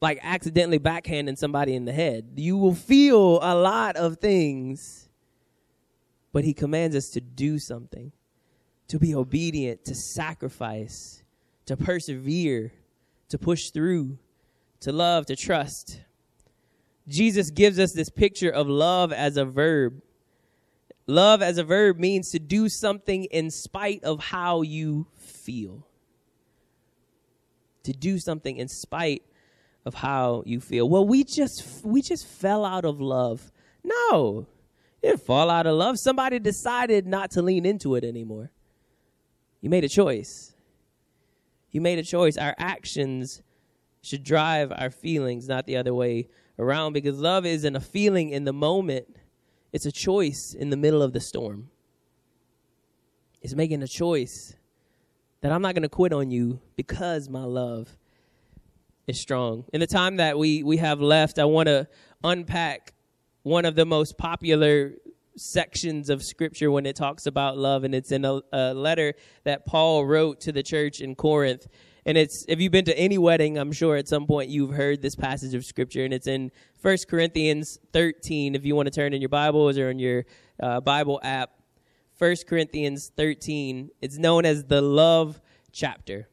like 0.00 0.18
accidentally 0.22 0.78
backhanding 0.78 1.38
somebody 1.38 1.74
in 1.74 1.84
the 1.84 1.92
head. 1.92 2.32
You 2.36 2.56
will 2.56 2.74
feel 2.74 3.38
a 3.42 3.54
lot 3.54 3.96
of 3.96 4.18
things, 4.18 5.08
but 6.32 6.44
He 6.44 6.52
commands 6.52 6.96
us 6.96 7.10
to 7.10 7.20
do 7.20 7.58
something, 7.58 8.12
to 8.88 8.98
be 8.98 9.14
obedient, 9.14 9.84
to 9.86 9.94
sacrifice, 9.94 11.22
to 11.66 11.76
persevere, 11.76 12.72
to 13.28 13.38
push 13.38 13.70
through, 13.70 14.18
to 14.80 14.92
love, 14.92 15.26
to 15.26 15.36
trust. 15.36 16.00
Jesus 17.06 17.50
gives 17.50 17.78
us 17.78 17.92
this 17.92 18.08
picture 18.08 18.50
of 18.50 18.68
love 18.68 19.12
as 19.12 19.36
a 19.36 19.44
verb. 19.44 20.00
Love 21.06 21.42
as 21.42 21.58
a 21.58 21.64
verb 21.64 21.98
means 21.98 22.30
to 22.30 22.38
do 22.38 22.68
something 22.68 23.24
in 23.24 23.50
spite 23.50 24.02
of 24.04 24.20
how 24.20 24.62
you 24.62 25.06
feel. 25.16 25.86
To 27.82 27.92
do 27.92 28.18
something 28.18 28.56
in 28.56 28.68
spite 28.68 29.22
of 29.84 29.94
how 29.94 30.42
you 30.46 30.60
feel. 30.60 30.88
Well, 30.88 31.06
we 31.06 31.24
just 31.24 31.84
we 31.84 32.00
just 32.00 32.26
fell 32.26 32.64
out 32.64 32.86
of 32.86 33.00
love. 33.02 33.52
No. 33.82 34.46
Didn't 35.02 35.20
fall 35.20 35.50
out 35.50 35.66
of 35.66 35.74
love. 35.76 35.98
Somebody 35.98 36.38
decided 36.38 37.06
not 37.06 37.30
to 37.32 37.42
lean 37.42 37.66
into 37.66 37.94
it 37.94 38.04
anymore. 38.04 38.50
You 39.60 39.68
made 39.68 39.84
a 39.84 39.88
choice. 39.90 40.54
You 41.70 41.82
made 41.82 41.98
a 41.98 42.02
choice. 42.02 42.38
Our 42.38 42.54
actions 42.56 43.42
should 44.00 44.24
drive 44.24 44.72
our 44.72 44.90
feelings, 44.90 45.46
not 45.46 45.66
the 45.66 45.76
other 45.76 45.92
way 45.92 46.28
around 46.58 46.92
because 46.92 47.18
love 47.18 47.46
isn't 47.46 47.76
a 47.76 47.80
feeling 47.80 48.30
in 48.30 48.44
the 48.44 48.52
moment, 48.52 49.16
it's 49.72 49.86
a 49.86 49.92
choice 49.92 50.54
in 50.58 50.70
the 50.70 50.76
middle 50.76 51.02
of 51.02 51.12
the 51.12 51.20
storm. 51.20 51.70
It's 53.42 53.54
making 53.54 53.82
a 53.82 53.88
choice 53.88 54.54
that 55.40 55.52
I'm 55.52 55.60
not 55.60 55.74
going 55.74 55.82
to 55.82 55.88
quit 55.88 56.12
on 56.12 56.30
you 56.30 56.60
because 56.76 57.28
my 57.28 57.44
love 57.44 57.96
is 59.06 59.20
strong. 59.20 59.64
In 59.72 59.80
the 59.80 59.86
time 59.86 60.16
that 60.16 60.38
we, 60.38 60.62
we 60.62 60.78
have 60.78 61.00
left, 61.00 61.38
I 61.38 61.44
want 61.44 61.66
to 61.66 61.86
unpack 62.22 62.94
one 63.42 63.66
of 63.66 63.74
the 63.74 63.84
most 63.84 64.16
popular 64.16 64.92
sections 65.36 66.08
of 66.08 66.22
scripture 66.22 66.70
when 66.70 66.86
it 66.86 66.96
talks 66.96 67.26
about 67.26 67.58
love, 67.58 67.84
and 67.84 67.94
it's 67.94 68.12
in 68.12 68.24
a, 68.24 68.40
a 68.52 68.72
letter 68.72 69.14
that 69.44 69.66
Paul 69.66 70.06
wrote 70.06 70.40
to 70.42 70.52
the 70.52 70.62
church 70.62 71.00
in 71.00 71.14
Corinth. 71.14 71.66
And 72.06 72.18
it's 72.18 72.44
if 72.48 72.60
you've 72.60 72.72
been 72.72 72.84
to 72.84 72.98
any 72.98 73.18
wedding, 73.18 73.56
I'm 73.56 73.72
sure 73.72 73.96
at 73.96 74.08
some 74.08 74.26
point 74.26 74.50
you've 74.50 74.74
heard 74.74 75.00
this 75.00 75.14
passage 75.14 75.54
of 75.54 75.64
scripture, 75.64 76.04
and 76.04 76.12
it's 76.12 76.26
in 76.26 76.50
1 76.82 76.96
Corinthians 77.08 77.78
13. 77.92 78.54
If 78.54 78.66
you 78.66 78.76
want 78.76 78.86
to 78.86 78.90
turn 78.90 79.14
in 79.14 79.22
your 79.22 79.30
Bibles 79.30 79.78
or 79.78 79.90
in 79.90 79.98
your 79.98 80.24
uh, 80.62 80.80
Bible 80.80 81.18
app, 81.22 81.50
1 82.18 82.36
Corinthians 82.46 83.10
13. 83.16 83.90
It's 84.00 84.18
known 84.18 84.44
as 84.44 84.64
the 84.64 84.80
love 84.80 85.40
chapter. 85.72 86.28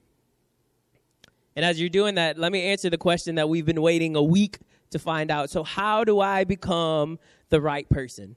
And 1.56 1.66
as 1.66 1.80
you're 1.80 1.90
doing 1.90 2.16
that, 2.16 2.38
let 2.38 2.52
me 2.52 2.64
answer 2.64 2.90
the 2.90 2.98
question 2.98 3.36
that 3.36 3.50
we've 3.50 3.66
been 3.66 3.82
waiting 3.82 4.16
a 4.16 4.24
week 4.24 4.60
to 4.92 5.00
find 5.00 5.32
out. 5.32 5.50
So, 5.50 5.64
how 5.64 6.04
do 6.04 6.20
I 6.20 6.44
become 6.44 7.20
the 7.50 7.60
right 7.60 7.90
person? 7.90 8.36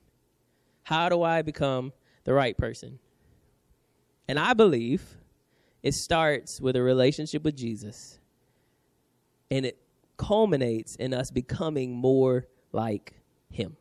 How 0.85 1.09
do 1.09 1.23
I 1.23 1.43
become 1.43 1.93
the 2.25 2.33
right 2.33 2.57
person? 2.57 2.99
And 4.27 4.39
I 4.39 4.55
believe 4.55 5.17
it 5.85 5.93
starts 5.93 6.63
with 6.63 6.77
a 6.77 6.83
relationship 6.83 7.45
with 7.45 7.55
Jesus. 7.55 8.19
And 9.51 9.67
it 9.67 9.79
culminates 10.17 10.97
in 10.97 11.13
us 11.13 11.31
becoming 11.31 11.95
more 11.95 12.49
like 12.73 13.13
him. 13.51 13.77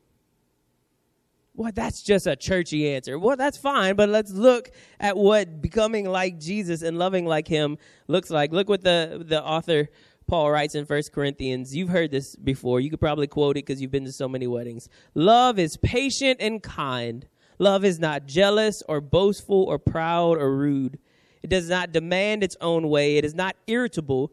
Well, 1.55 1.71
that's 1.73 2.03
just 2.03 2.27
a 2.27 2.35
churchy 2.35 2.93
answer. 2.93 3.17
Well, 3.17 3.37
that's 3.37 3.57
fine, 3.57 3.95
but 3.95 4.09
let's 4.09 4.31
look 4.31 4.71
at 4.99 5.15
what 5.15 5.61
becoming 5.61 6.09
like 6.09 6.41
Jesus 6.41 6.81
and 6.81 6.99
loving 6.99 7.25
like 7.25 7.47
him 7.47 7.77
looks 8.09 8.29
like. 8.29 8.51
Look 8.51 8.67
what 8.67 8.83
the, 8.83 9.23
the 9.25 9.41
author 9.41 9.87
Paul 10.27 10.51
writes 10.51 10.75
in 10.75 10.85
First 10.85 11.13
Corinthians. 11.13 11.73
You've 11.73 11.89
heard 11.89 12.11
this 12.11 12.35
before. 12.35 12.81
You 12.81 12.89
could 12.89 12.99
probably 12.99 13.27
quote 13.27 13.55
it 13.55 13.65
because 13.65 13.81
you've 13.81 13.91
been 13.91 14.05
to 14.05 14.11
so 14.11 14.27
many 14.27 14.47
weddings. 14.47 14.89
Love 15.15 15.57
is 15.57 15.77
patient 15.77 16.41
and 16.41 16.61
kind. 16.61 17.27
Love 17.59 17.85
is 17.85 17.97
not 17.97 18.25
jealous 18.25 18.83
or 18.89 18.99
boastful 18.99 19.63
or 19.63 19.79
proud 19.79 20.37
or 20.37 20.53
rude. 20.53 20.99
It 21.43 21.49
does 21.49 21.69
not 21.69 21.91
demand 21.91 22.43
its 22.43 22.57
own 22.61 22.89
way. 22.89 23.17
It 23.17 23.25
is 23.25 23.35
not 23.35 23.55
irritable. 23.67 24.31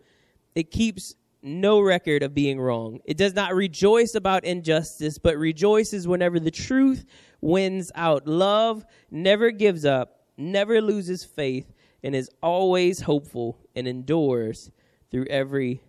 It 0.55 0.71
keeps 0.71 1.17
no 1.43 1.81
record 1.81 2.23
of 2.23 2.35
being 2.35 2.61
wrong. 2.61 3.00
It 3.05 3.17
does 3.17 3.35
not 3.35 3.55
rejoice 3.55 4.14
about 4.14 4.45
injustice, 4.45 5.19
but 5.19 5.37
rejoices 5.37 6.07
whenever 6.07 6.38
the 6.38 6.50
truth 6.50 7.05
wins 7.40 7.90
out. 7.95 8.26
Love 8.26 8.85
never 9.11 9.50
gives 9.50 9.85
up, 9.85 10.21
never 10.37 10.81
loses 10.81 11.25
faith, 11.25 11.73
and 12.02 12.14
is 12.14 12.31
always 12.43 13.00
hopeful 13.00 13.59
and 13.75 13.88
endures 13.88 14.71
through 15.11 15.26
every 15.26 15.83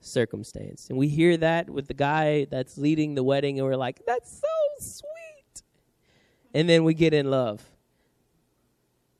circumstance. 0.00 0.88
And 0.88 0.98
we 0.98 1.08
hear 1.08 1.36
that 1.38 1.70
with 1.70 1.86
the 1.86 1.94
guy 1.94 2.46
that's 2.50 2.76
leading 2.78 3.14
the 3.14 3.22
wedding, 3.22 3.58
and 3.58 3.66
we're 3.66 3.76
like, 3.76 4.04
that's 4.06 4.40
so 4.40 4.48
sweet. 4.80 5.62
And 6.52 6.68
then 6.68 6.84
we 6.84 6.94
get 6.94 7.14
in 7.14 7.30
love. 7.30 7.62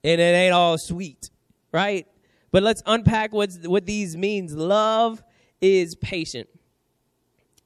And 0.02 0.20
it 0.20 0.24
ain't 0.24 0.52
all 0.52 0.76
sweet, 0.76 1.30
right? 1.74 2.06
But 2.52 2.62
let's 2.62 2.84
unpack 2.86 3.32
what's, 3.32 3.58
what 3.66 3.84
these 3.84 4.16
means. 4.16 4.54
Love 4.54 5.22
is 5.60 5.96
patient. 5.96 6.48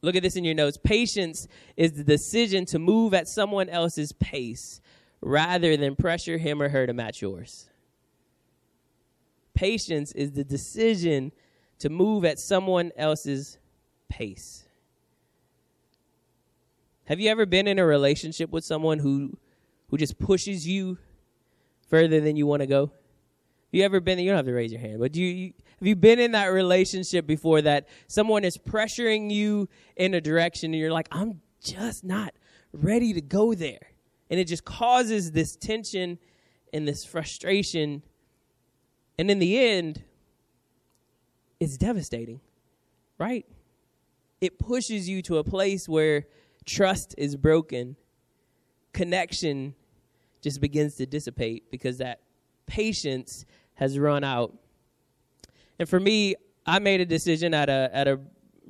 Look 0.01 0.15
at 0.15 0.23
this 0.23 0.35
in 0.35 0.43
your 0.43 0.55
notes. 0.55 0.77
Patience 0.83 1.47
is 1.77 1.93
the 1.93 2.03
decision 2.03 2.65
to 2.65 2.79
move 2.79 3.13
at 3.13 3.27
someone 3.27 3.69
else's 3.69 4.11
pace 4.13 4.81
rather 5.21 5.77
than 5.77 5.95
pressure 5.95 6.39
him 6.39 6.59
or 6.59 6.69
her 6.69 6.87
to 6.87 6.93
match 6.93 7.21
yours. 7.21 7.69
Patience 9.53 10.11
is 10.13 10.31
the 10.31 10.43
decision 10.43 11.31
to 11.77 11.89
move 11.89 12.25
at 12.25 12.39
someone 12.39 12.91
else's 12.97 13.59
pace. 14.09 14.65
Have 17.05 17.19
you 17.19 17.29
ever 17.29 17.45
been 17.45 17.67
in 17.67 17.77
a 17.77 17.85
relationship 17.85 18.49
with 18.49 18.63
someone 18.63 18.99
who 18.99 19.37
who 19.89 19.97
just 19.97 20.17
pushes 20.17 20.67
you 20.67 20.97
further 21.89 22.21
than 22.21 22.35
you 22.35 22.47
want 22.47 22.61
to 22.61 22.67
go? 22.67 22.91
You 23.71 23.83
ever 23.83 23.99
been? 23.99 24.19
You 24.19 24.29
don't 24.31 24.37
have 24.37 24.45
to 24.45 24.53
raise 24.53 24.71
your 24.71 24.81
hand, 24.81 24.99
but 24.99 25.11
do 25.11 25.21
you, 25.21 25.27
you 25.27 25.53
have 25.79 25.87
you 25.87 25.95
been 25.95 26.19
in 26.19 26.31
that 26.31 26.47
relationship 26.47 27.27
before 27.27 27.61
that 27.61 27.87
someone 28.07 28.43
is 28.43 28.57
pressuring 28.57 29.31
you 29.31 29.69
in 29.95 30.13
a 30.13 30.21
direction 30.21 30.73
and 30.73 30.79
you're 30.79 30.91
like, 30.91 31.07
I'm 31.11 31.41
just 31.61 32.03
not 32.03 32.33
ready 32.73 33.13
to 33.13 33.21
go 33.21 33.53
there, 33.53 33.91
and 34.29 34.39
it 34.39 34.45
just 34.45 34.65
causes 34.65 35.31
this 35.31 35.55
tension 35.55 36.17
and 36.73 36.87
this 36.87 37.05
frustration, 37.05 38.03
and 39.17 39.29
in 39.29 39.39
the 39.39 39.59
end, 39.59 40.03
it's 41.59 41.77
devastating, 41.77 42.39
right? 43.17 43.45
It 44.41 44.59
pushes 44.59 45.09
you 45.09 45.21
to 45.23 45.37
a 45.37 45.43
place 45.43 45.89
where 45.89 46.25
trust 46.65 47.15
is 47.17 47.35
broken, 47.35 47.97
connection 48.93 49.75
just 50.41 50.61
begins 50.61 50.95
to 50.95 51.05
dissipate 51.05 51.69
because 51.69 51.97
that 51.97 52.21
patience 52.65 53.45
has 53.79 53.97
run 53.97 54.25
out. 54.25 54.53
And 55.79 55.87
for 55.87 56.01
me, 56.01 56.35
I 56.65 56.79
made 56.79 56.99
a 56.99 57.05
decision 57.05 57.53
at 57.53 57.69
a 57.69 57.89
at 57.93 58.07
a 58.09 58.19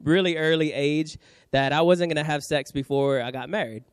really 0.03 0.37
early 0.37 0.71
age 0.71 1.17
that 1.51 1.73
I 1.73 1.81
wasn't 1.81 2.13
going 2.13 2.23
to 2.23 2.31
have 2.31 2.43
sex 2.43 2.71
before 2.71 3.19
I 3.19 3.31
got 3.31 3.49
married. 3.49 3.83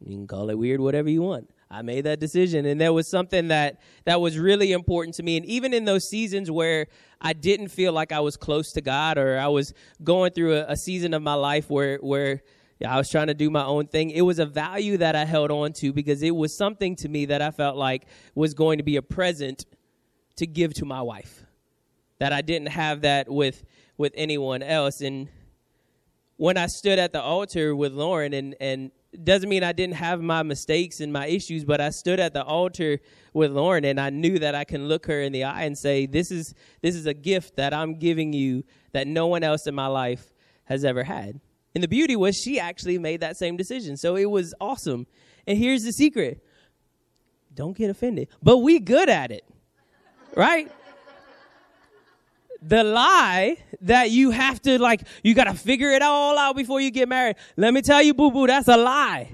You 0.00 0.16
can 0.16 0.26
call 0.26 0.48
it 0.48 0.58
weird 0.58 0.80
whatever 0.80 1.10
you 1.10 1.20
want. 1.20 1.50
I 1.70 1.82
made 1.82 2.04
that 2.04 2.18
decision 2.18 2.66
and 2.66 2.80
there 2.80 2.92
was 2.92 3.08
something 3.10 3.48
that 3.48 3.80
that 4.04 4.20
was 4.20 4.38
really 4.38 4.72
important 4.72 5.14
to 5.16 5.22
me 5.22 5.36
and 5.36 5.46
even 5.46 5.72
in 5.72 5.84
those 5.84 6.08
seasons 6.08 6.50
where 6.50 6.86
I 7.20 7.32
didn't 7.32 7.68
feel 7.68 7.92
like 7.92 8.12
I 8.12 8.20
was 8.20 8.36
close 8.36 8.72
to 8.72 8.82
God 8.82 9.16
or 9.16 9.38
I 9.38 9.48
was 9.48 9.72
going 10.02 10.32
through 10.32 10.56
a, 10.56 10.64
a 10.68 10.76
season 10.76 11.14
of 11.14 11.22
my 11.22 11.34
life 11.34 11.70
where 11.70 11.98
where 11.98 12.42
I 12.86 12.96
was 12.96 13.08
trying 13.08 13.28
to 13.28 13.34
do 13.34 13.48
my 13.48 13.64
own 13.64 13.86
thing. 13.86 14.10
It 14.10 14.22
was 14.22 14.38
a 14.38 14.46
value 14.46 14.96
that 14.98 15.14
I 15.14 15.24
held 15.24 15.50
on 15.50 15.72
to 15.74 15.92
because 15.92 16.22
it 16.22 16.34
was 16.34 16.56
something 16.56 16.96
to 16.96 17.08
me 17.08 17.26
that 17.26 17.40
I 17.40 17.50
felt 17.50 17.76
like 17.76 18.06
was 18.34 18.54
going 18.54 18.78
to 18.78 18.84
be 18.84 18.96
a 18.96 19.02
present 19.02 19.64
to 20.36 20.46
give 20.46 20.74
to 20.74 20.84
my 20.84 21.02
wife. 21.02 21.44
That 22.18 22.32
I 22.32 22.42
didn't 22.42 22.68
have 22.68 23.02
that 23.02 23.28
with 23.28 23.64
with 23.96 24.12
anyone 24.16 24.62
else 24.62 25.00
and 25.00 25.28
when 26.36 26.56
I 26.56 26.66
stood 26.66 26.98
at 26.98 27.12
the 27.12 27.20
altar 27.20 27.76
with 27.76 27.92
Lauren 27.92 28.32
and 28.32 28.56
and 28.60 28.90
doesn't 29.22 29.48
mean 29.48 29.62
I 29.62 29.72
didn't 29.72 29.96
have 29.96 30.22
my 30.22 30.42
mistakes 30.42 31.00
and 31.00 31.12
my 31.12 31.26
issues, 31.26 31.64
but 31.64 31.80
I 31.80 31.90
stood 31.90 32.18
at 32.18 32.32
the 32.32 32.42
altar 32.42 32.98
with 33.34 33.52
Lauren 33.52 33.84
and 33.84 34.00
I 34.00 34.10
knew 34.10 34.38
that 34.38 34.54
I 34.54 34.64
can 34.64 34.88
look 34.88 35.06
her 35.06 35.20
in 35.20 35.32
the 35.32 35.44
eye 35.44 35.64
and 35.64 35.76
say, 35.76 36.06
This 36.06 36.30
is 36.30 36.54
this 36.80 36.94
is 36.94 37.06
a 37.06 37.14
gift 37.14 37.56
that 37.56 37.74
I'm 37.74 37.98
giving 37.98 38.32
you 38.32 38.64
that 38.92 39.06
no 39.06 39.26
one 39.26 39.42
else 39.42 39.66
in 39.66 39.74
my 39.74 39.86
life 39.86 40.32
has 40.64 40.84
ever 40.84 41.04
had. 41.04 41.40
And 41.74 41.84
the 41.84 41.88
beauty 41.88 42.16
was 42.16 42.36
she 42.36 42.58
actually 42.58 42.98
made 42.98 43.20
that 43.20 43.36
same 43.36 43.56
decision. 43.56 43.96
So 43.96 44.16
it 44.16 44.30
was 44.30 44.54
awesome. 44.60 45.06
And 45.46 45.58
here's 45.58 45.84
the 45.84 45.92
secret. 45.92 46.42
Don't 47.54 47.76
get 47.76 47.90
offended. 47.90 48.28
But 48.42 48.58
we 48.58 48.78
good 48.78 49.08
at 49.08 49.30
it. 49.30 49.44
Right? 50.36 50.70
the 52.62 52.84
lie 52.84 53.56
that 53.80 54.10
you 54.10 54.30
have 54.30 54.62
to 54.62 54.78
like 54.80 55.02
you 55.22 55.34
got 55.34 55.44
to 55.44 55.54
figure 55.54 55.90
it 55.90 56.02
all 56.02 56.38
out 56.38 56.56
before 56.56 56.80
you 56.80 56.90
get 56.90 57.08
married. 57.08 57.36
Let 57.56 57.74
me 57.74 57.82
tell 57.82 58.02
you, 58.02 58.14
boo 58.14 58.30
boo, 58.30 58.46
that's 58.46 58.68
a 58.68 58.76
lie. 58.76 59.30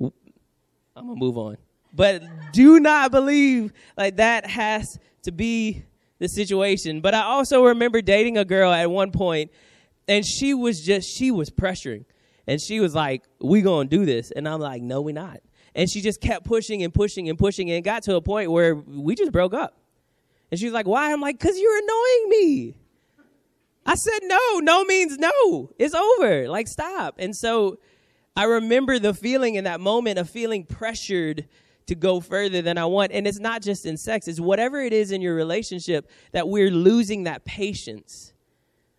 I'm 0.00 1.06
gonna 1.06 1.14
move 1.16 1.38
on, 1.38 1.56
but 1.94 2.22
do 2.52 2.78
not 2.78 3.10
believe 3.10 3.72
like 3.96 4.16
that 4.16 4.46
has 4.46 4.98
to 5.22 5.32
be 5.32 5.84
the 6.18 6.28
situation. 6.28 7.00
But 7.00 7.14
I 7.14 7.22
also 7.22 7.64
remember 7.64 8.02
dating 8.02 8.36
a 8.36 8.44
girl 8.44 8.70
at 8.70 8.90
one 8.90 9.12
point, 9.12 9.50
and 10.06 10.24
she 10.26 10.52
was 10.52 10.82
just 10.82 11.08
she 11.08 11.30
was 11.30 11.48
pressuring, 11.48 12.04
and 12.46 12.60
she 12.60 12.80
was 12.80 12.94
like, 12.94 13.22
"We 13.40 13.62
gonna 13.62 13.88
do 13.88 14.04
this," 14.04 14.30
and 14.30 14.46
I'm 14.46 14.60
like, 14.60 14.82
"No, 14.82 15.00
we 15.00 15.12
not." 15.12 15.40
And 15.74 15.88
she 15.88 16.02
just 16.02 16.20
kept 16.20 16.44
pushing 16.44 16.82
and 16.82 16.92
pushing 16.92 17.30
and 17.30 17.38
pushing, 17.38 17.70
and 17.70 17.78
it 17.78 17.82
got 17.82 18.02
to 18.02 18.16
a 18.16 18.20
point 18.20 18.50
where 18.50 18.74
we 18.74 19.14
just 19.14 19.32
broke 19.32 19.54
up. 19.54 19.79
And 20.50 20.58
she's 20.58 20.72
like, 20.72 20.86
why? 20.86 21.12
I'm 21.12 21.20
like, 21.20 21.38
because 21.38 21.58
you're 21.58 21.78
annoying 21.78 22.28
me. 22.28 22.76
I 23.86 23.94
said, 23.94 24.20
no, 24.24 24.58
no 24.58 24.84
means 24.84 25.18
no. 25.18 25.70
It's 25.78 25.94
over. 25.94 26.48
Like, 26.48 26.68
stop. 26.68 27.16
And 27.18 27.34
so 27.34 27.78
I 28.36 28.44
remember 28.44 28.98
the 28.98 29.14
feeling 29.14 29.54
in 29.54 29.64
that 29.64 29.80
moment 29.80 30.18
of 30.18 30.28
feeling 30.28 30.64
pressured 30.64 31.48
to 31.86 31.94
go 31.94 32.20
further 32.20 32.62
than 32.62 32.78
I 32.78 32.84
want. 32.84 33.12
And 33.12 33.26
it's 33.26 33.40
not 33.40 33.62
just 33.62 33.86
in 33.86 33.96
sex, 33.96 34.28
it's 34.28 34.38
whatever 34.38 34.80
it 34.80 34.92
is 34.92 35.10
in 35.10 35.20
your 35.20 35.34
relationship 35.34 36.08
that 36.32 36.48
we're 36.48 36.70
losing 36.70 37.24
that 37.24 37.44
patience 37.44 38.32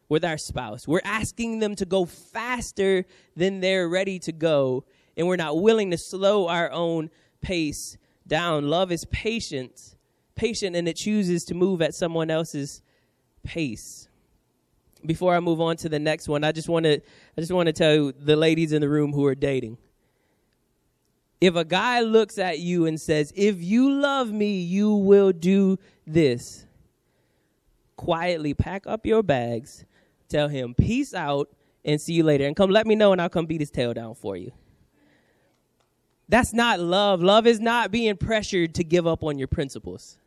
with 0.10 0.26
our 0.26 0.38
spouse. 0.38 0.88
We're 0.88 1.00
asking 1.06 1.60
them 1.60 1.76
to 1.76 1.86
go 1.86 2.04
faster 2.06 3.06
than 3.38 3.62
they're 3.62 3.88
ready 3.88 4.20
to 4.20 4.34
go, 4.34 4.84
and 5.16 5.26
we're 5.26 5.38
not 5.38 5.62
willing 5.62 5.92
to 5.92 5.98
slow 5.98 6.50
our 6.50 6.70
own 6.70 7.10
pace 7.40 7.98
down. 8.28 8.68
Love 8.68 8.92
is 8.92 9.06
patience 9.06 9.96
patient 10.36 10.76
and 10.76 10.88
it 10.88 10.96
chooses 10.96 11.44
to 11.46 11.54
move 11.54 11.82
at 11.82 11.94
someone 11.94 12.30
else's 12.30 12.82
pace. 13.44 14.08
Before 15.06 15.36
I 15.36 15.40
move 15.40 15.60
on 15.60 15.78
to 15.78 15.90
the 15.90 16.00
next 16.00 16.28
one, 16.28 16.44
I 16.44 16.52
just 16.52 16.70
want 16.70 16.86
to 16.86 17.02
I 17.38 17.42
just 17.42 17.52
want 17.52 17.68
to 17.68 17.74
tell 17.74 18.12
the 18.18 18.36
ladies 18.36 18.72
in 18.72 18.82
the 18.82 18.90
room 18.90 19.14
who 19.14 19.26
are 19.26 19.36
dating. 19.36 19.78
If 21.40 21.56
a 21.56 21.66
guy 21.66 22.02
looks 22.02 22.38
at 22.38 22.60
you 22.60 22.86
and 22.86 23.02
says, 23.02 23.34
"If 23.36 23.64
you 23.64 23.92
love 23.92 24.32
me, 24.32 24.62
you 24.62 24.94
will 24.94 25.32
do 25.32 25.80
this." 26.06 26.68
Quietly 27.96 28.54
pack 28.54 28.86
up 28.86 29.06
your 29.06 29.24
bags, 29.24 29.86
tell 30.30 30.48
him 30.48 30.76
peace 30.76 31.14
out 31.14 31.50
and 31.84 32.00
see 32.00 32.14
you 32.14 32.24
later 32.24 32.46
and 32.46 32.56
come 32.56 32.70
let 32.70 32.86
me 32.86 32.96
know 32.96 33.12
and 33.12 33.22
I'll 33.22 33.30
come 33.30 33.46
beat 33.46 33.62
his 33.62 33.72
tail 33.72 33.94
down 33.94 34.16
for 34.16 34.38
you. 34.38 34.52
That's 36.30 36.54
not 36.54 36.80
love. 36.80 37.22
Love 37.22 37.46
is 37.46 37.60
not 37.60 37.92
being 37.92 38.16
pressured 38.16 38.76
to 38.76 38.86
give 38.86 39.06
up 39.06 39.22
on 39.24 39.38
your 39.38 39.50
principles. 39.50 40.18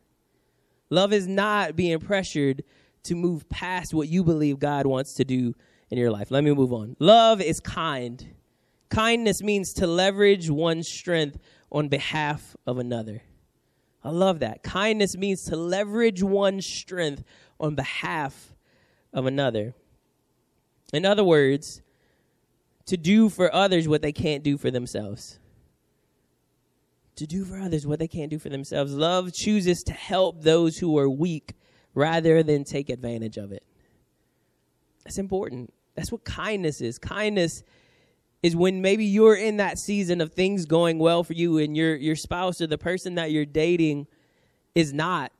Love 0.89 1.13
is 1.13 1.27
not 1.27 1.75
being 1.75 1.99
pressured 1.99 2.63
to 3.03 3.15
move 3.15 3.47
past 3.49 3.93
what 3.93 4.07
you 4.07 4.23
believe 4.23 4.59
God 4.59 4.85
wants 4.85 5.13
to 5.15 5.25
do 5.25 5.53
in 5.89 5.97
your 5.97 6.11
life. 6.11 6.31
Let 6.31 6.43
me 6.43 6.53
move 6.53 6.73
on. 6.73 6.95
Love 6.99 7.41
is 7.41 7.59
kind. 7.59 8.33
Kindness 8.89 9.41
means 9.41 9.73
to 9.73 9.87
leverage 9.87 10.49
one's 10.49 10.87
strength 10.87 11.37
on 11.71 11.87
behalf 11.87 12.55
of 12.65 12.77
another. 12.77 13.21
I 14.03 14.09
love 14.09 14.39
that. 14.39 14.63
Kindness 14.63 15.17
means 15.17 15.43
to 15.45 15.55
leverage 15.55 16.21
one's 16.21 16.65
strength 16.65 17.23
on 17.59 17.75
behalf 17.75 18.53
of 19.13 19.25
another. 19.25 19.73
In 20.93 21.05
other 21.05 21.23
words, 21.23 21.81
to 22.85 22.97
do 22.97 23.29
for 23.29 23.53
others 23.53 23.87
what 23.87 24.03
they 24.03 24.11
can't 24.11 24.43
do 24.43 24.57
for 24.57 24.69
themselves. 24.69 25.39
To 27.17 27.25
do 27.25 27.45
for 27.45 27.57
others 27.57 27.87
what 27.87 27.99
they 27.99 28.07
can't 28.07 28.29
do 28.29 28.39
for 28.39 28.49
themselves. 28.49 28.93
Love 28.93 29.33
chooses 29.33 29.83
to 29.83 29.93
help 29.93 30.41
those 30.41 30.77
who 30.77 30.97
are 30.97 31.09
weak 31.09 31.53
rather 31.93 32.43
than 32.43 32.65
take 32.65 32.89
advantage 32.89 33.37
of 33.37 33.53
it. 33.53 33.63
That's 35.05 35.17
important. 35.17 35.73
That's 35.95 36.11
what 36.11 36.25
kindness 36.25 36.81
is. 36.81 36.99
Kindness 36.99 37.63
is 38.43 38.55
when 38.55 38.81
maybe 38.81 39.05
you're 39.05 39.35
in 39.35 39.57
that 39.57 39.79
season 39.79 40.19
of 40.19 40.33
things 40.33 40.65
going 40.65 40.99
well 40.99 41.23
for 41.23 41.33
you 41.33 41.57
and 41.57 41.75
your 41.75 41.95
your 41.95 42.15
spouse 42.15 42.59
or 42.59 42.67
the 42.67 42.77
person 42.77 43.15
that 43.15 43.31
you're 43.31 43.45
dating 43.45 44.07
is 44.75 44.93
not. 44.93 45.31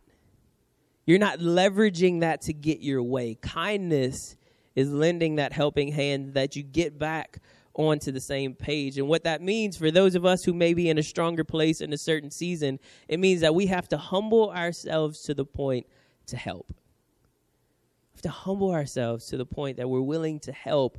You're 1.06 1.20
not 1.20 1.40
leveraging 1.40 2.22
that 2.22 2.42
to 2.42 2.54
get 2.54 2.80
your 2.80 3.04
way. 3.04 3.36
Kindness 3.36 4.38
is 4.76 4.92
lending 4.92 5.36
that 5.36 5.54
helping 5.54 5.92
hand 5.92 6.34
that 6.34 6.56
you 6.56 6.64
get 6.64 6.98
back 6.98 7.40
onto 7.76 8.12
the 8.12 8.22
same 8.22 8.54
page. 8.54 8.98
And 8.98 9.08
what 9.08 9.24
that 9.24 9.42
means 9.42 9.78
for 9.78 9.92
those 9.92 10.16
of 10.16 10.26
us 10.26 10.44
who 10.44 10.54
may 10.54 10.74
be 10.74 10.90
in 10.90 10.98
a 10.98 11.04
stronger 11.04 11.44
place 11.44 11.82
in 11.82 11.94
a 11.94 11.98
certain 11.98 12.32
season, 12.32 12.80
it 13.08 13.20
means 13.20 13.42
that 13.42 13.54
we 13.54 13.68
have 13.68 13.88
to 13.90 13.98
humble 13.98 14.50
ourselves 14.52 15.22
to 15.24 15.34
the 15.34 15.46
point 15.46 15.86
to 16.28 16.38
help. 16.38 16.68
We 16.70 18.18
have 18.18 18.22
to 18.24 18.30
humble 18.30 18.72
ourselves 18.72 19.28
to 19.28 19.38
the 19.38 19.46
point 19.46 19.78
that 19.78 19.90
we're 19.90 20.02
willing 20.02 20.40
to 20.42 20.52
help 20.52 20.98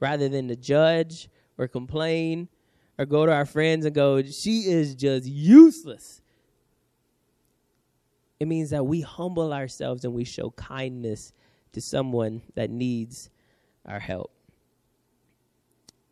rather 0.00 0.28
than 0.28 0.48
to 0.48 0.56
judge 0.56 1.28
or 1.56 1.66
complain 1.66 2.48
or 2.98 3.06
go 3.06 3.24
to 3.24 3.32
our 3.32 3.46
friends 3.46 3.86
and 3.86 3.94
go, 3.94 4.22
she 4.22 4.60
is 4.60 4.94
just 4.94 5.26
useless. 5.26 6.20
It 8.38 8.46
means 8.46 8.70
that 8.70 8.84
we 8.84 9.00
humble 9.00 9.52
ourselves 9.52 10.04
and 10.04 10.14
we 10.14 10.24
show 10.24 10.50
kindness 10.50 11.32
to 11.72 11.80
someone 11.80 12.42
that 12.54 12.70
needs 12.70 13.30
our 13.86 13.98
help. 13.98 14.32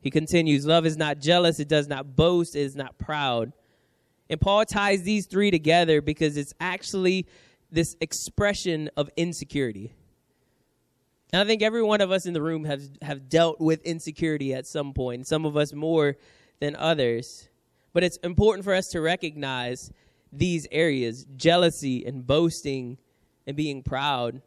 He 0.06 0.10
continues, 0.10 0.64
Love 0.64 0.86
is 0.86 0.96
not 0.96 1.18
jealous, 1.18 1.58
it 1.58 1.66
does 1.66 1.88
not 1.88 2.14
boast, 2.14 2.54
it 2.54 2.60
is 2.60 2.76
not 2.76 2.96
proud. 2.96 3.52
And 4.30 4.40
Paul 4.40 4.64
ties 4.64 5.02
these 5.02 5.26
three 5.26 5.50
together 5.50 6.00
because 6.00 6.36
it's 6.36 6.54
actually 6.60 7.26
this 7.72 7.96
expression 8.00 8.88
of 8.96 9.10
insecurity. 9.16 9.96
And 11.32 11.42
I 11.42 11.44
think 11.44 11.60
every 11.60 11.82
one 11.82 12.00
of 12.00 12.12
us 12.12 12.24
in 12.24 12.34
the 12.34 12.40
room 12.40 12.66
has 12.66 12.88
have 13.02 13.28
dealt 13.28 13.60
with 13.60 13.82
insecurity 13.82 14.54
at 14.54 14.68
some 14.68 14.92
point, 14.92 15.26
some 15.26 15.44
of 15.44 15.56
us 15.56 15.72
more 15.72 16.14
than 16.60 16.76
others. 16.76 17.48
But 17.92 18.04
it's 18.04 18.18
important 18.18 18.64
for 18.64 18.74
us 18.74 18.86
to 18.92 19.00
recognize 19.00 19.90
these 20.32 20.68
areas, 20.70 21.26
jealousy 21.36 22.06
and 22.06 22.24
boasting 22.24 22.98
and 23.44 23.56
being 23.56 23.82
proud. 23.82 24.40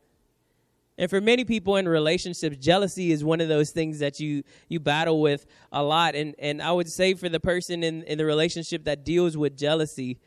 And 0.99 1.09
for 1.09 1.21
many 1.21 1.45
people 1.45 1.77
in 1.77 1.87
relationships, 1.87 2.57
jealousy 2.57 3.11
is 3.11 3.23
one 3.23 3.41
of 3.41 3.47
those 3.47 3.71
things 3.71 3.99
that 3.99 4.19
you 4.19 4.43
you 4.67 4.79
battle 4.79 5.21
with 5.21 5.47
a 5.71 5.81
lot. 5.81 6.13
And 6.13 6.35
and 6.37 6.61
I 6.61 6.71
would 6.71 6.91
say 6.91 7.15
for 7.15 7.29
the 7.29 7.39
person 7.39 7.83
in, 7.83 8.03
in 8.03 8.17
the 8.17 8.25
relationship 8.25 8.83
that 8.83 9.05
deals 9.05 9.35
with 9.35 9.57
jealousy, 9.57 10.19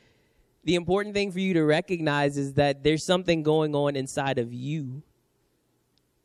the 0.65 0.75
important 0.75 1.15
thing 1.15 1.31
for 1.31 1.41
you 1.41 1.53
to 1.55 1.63
recognize 1.63 2.39
is 2.39 2.55
that 2.55 2.83
there's 2.83 3.05
something 3.05 3.45
going 3.45 3.75
on 3.77 3.95
inside 3.95 4.39
of 4.39 4.53
you 4.53 5.03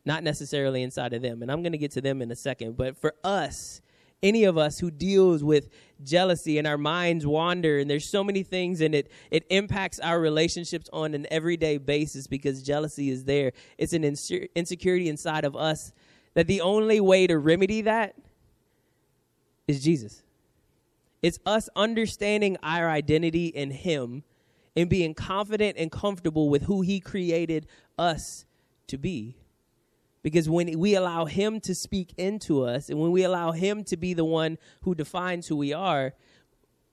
not 0.06 0.24
necessarily 0.24 0.84
inside 0.84 1.12
of 1.12 1.22
them. 1.22 1.42
And 1.42 1.52
I'm 1.52 1.62
to 1.74 1.78
get 1.78 1.92
to 1.92 2.02
them 2.02 2.22
in 2.22 2.32
a 2.32 2.36
second. 2.36 2.78
But 2.78 2.96
for 2.96 3.14
us, 3.26 3.82
any 4.24 4.44
of 4.44 4.58
us 4.58 4.80
who 4.80 4.90
deals 4.90 5.44
with 5.44 5.70
jealousy 6.04 6.58
and 6.58 6.68
our 6.68 6.78
minds 6.78 7.26
wander 7.26 7.80
and 7.80 7.90
there's 7.90 8.08
so 8.08 8.24
many 8.24 8.44
things 8.44 8.82
and 8.82 8.94
it 8.94 9.12
it 9.32 9.46
impacts 9.50 10.00
our 10.00 10.20
relationships 10.20 10.90
on 10.94 11.14
an 11.14 11.26
everyday 11.32 11.78
basis 11.78 12.28
because 12.28 12.62
jealousy 12.62 13.10
is 13.10 13.26
there. 13.26 13.52
It's 13.78 13.94
an 13.94 14.04
insecurity 14.04 15.10
inside 15.10 15.46
of 15.46 15.56
us 15.56 15.92
that 16.34 16.48
the 16.48 16.62
only 16.62 17.00
way 17.00 17.28
to 17.28 17.38
remedy 17.38 17.82
that 17.82 18.16
is 19.68 19.84
Jesus. 19.84 20.24
It's 21.22 21.40
us 21.46 21.68
understanding 21.76 22.58
our 22.62 22.90
identity 22.90 23.48
in 23.48 23.72
him 23.72 24.24
and 24.76 24.90
being 24.90 25.16
confident 25.16 25.78
and 25.78 25.92
comfortable 25.92 26.50
with 26.50 26.64
who 26.64 26.82
he 26.82 27.00
created 27.00 27.68
us 27.98 28.46
to 28.88 28.98
be 28.98 29.36
because 30.24 30.50
when 30.50 30.78
we 30.80 30.96
allow 30.96 31.26
Him 31.26 31.60
to 31.62 31.76
speak 31.76 32.14
into 32.18 32.64
us 32.64 32.90
and 32.90 33.00
when 33.00 33.12
we 33.12 33.24
allow 33.24 33.52
Him 33.52 33.84
to 33.86 33.98
be 33.98 34.14
the 34.14 34.26
one 34.26 34.58
who 34.82 34.96
defines 34.96 35.48
who 35.48 35.56
we 35.56 35.74
are, 35.74 36.14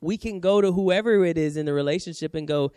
we 0.00 0.16
can 0.16 0.40
go 0.40 0.60
to 0.60 0.72
whoever 0.72 1.24
it 1.24 1.38
is 1.38 1.56
in 1.56 1.66
the 1.66 1.72
relationship 1.72 2.34
and 2.34 2.46
go, 2.46 2.72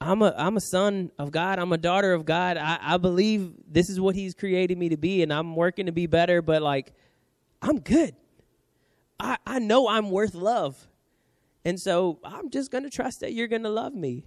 I'm 0.00 0.22
a 0.22 0.34
I'm 0.36 0.56
a 0.56 0.60
son 0.60 1.10
of 1.18 1.30
God. 1.30 1.58
I'm 1.58 1.72
a 1.72 1.78
daughter 1.78 2.12
of 2.12 2.24
God. 2.24 2.56
I, 2.56 2.78
I 2.80 2.96
believe 2.96 3.52
this 3.66 3.88
is 3.88 4.00
what 4.00 4.14
He's 4.14 4.34
created 4.34 4.76
me 4.76 4.90
to 4.90 4.96
be, 4.96 5.22
and 5.22 5.32
I'm 5.32 5.56
working 5.56 5.86
to 5.86 5.92
be 5.92 6.06
better, 6.06 6.42
but 6.42 6.62
like 6.62 6.92
I'm 7.62 7.80
good. 7.80 8.14
I, 9.18 9.38
I 9.46 9.58
know 9.58 9.88
I'm 9.88 10.10
worth 10.10 10.34
love. 10.34 10.88
And 11.64 11.80
so 11.80 12.18
I'm 12.24 12.50
just 12.50 12.70
gonna 12.70 12.90
trust 12.90 13.20
that 13.20 13.32
you're 13.32 13.48
gonna 13.48 13.70
love 13.70 13.94
me. 13.94 14.26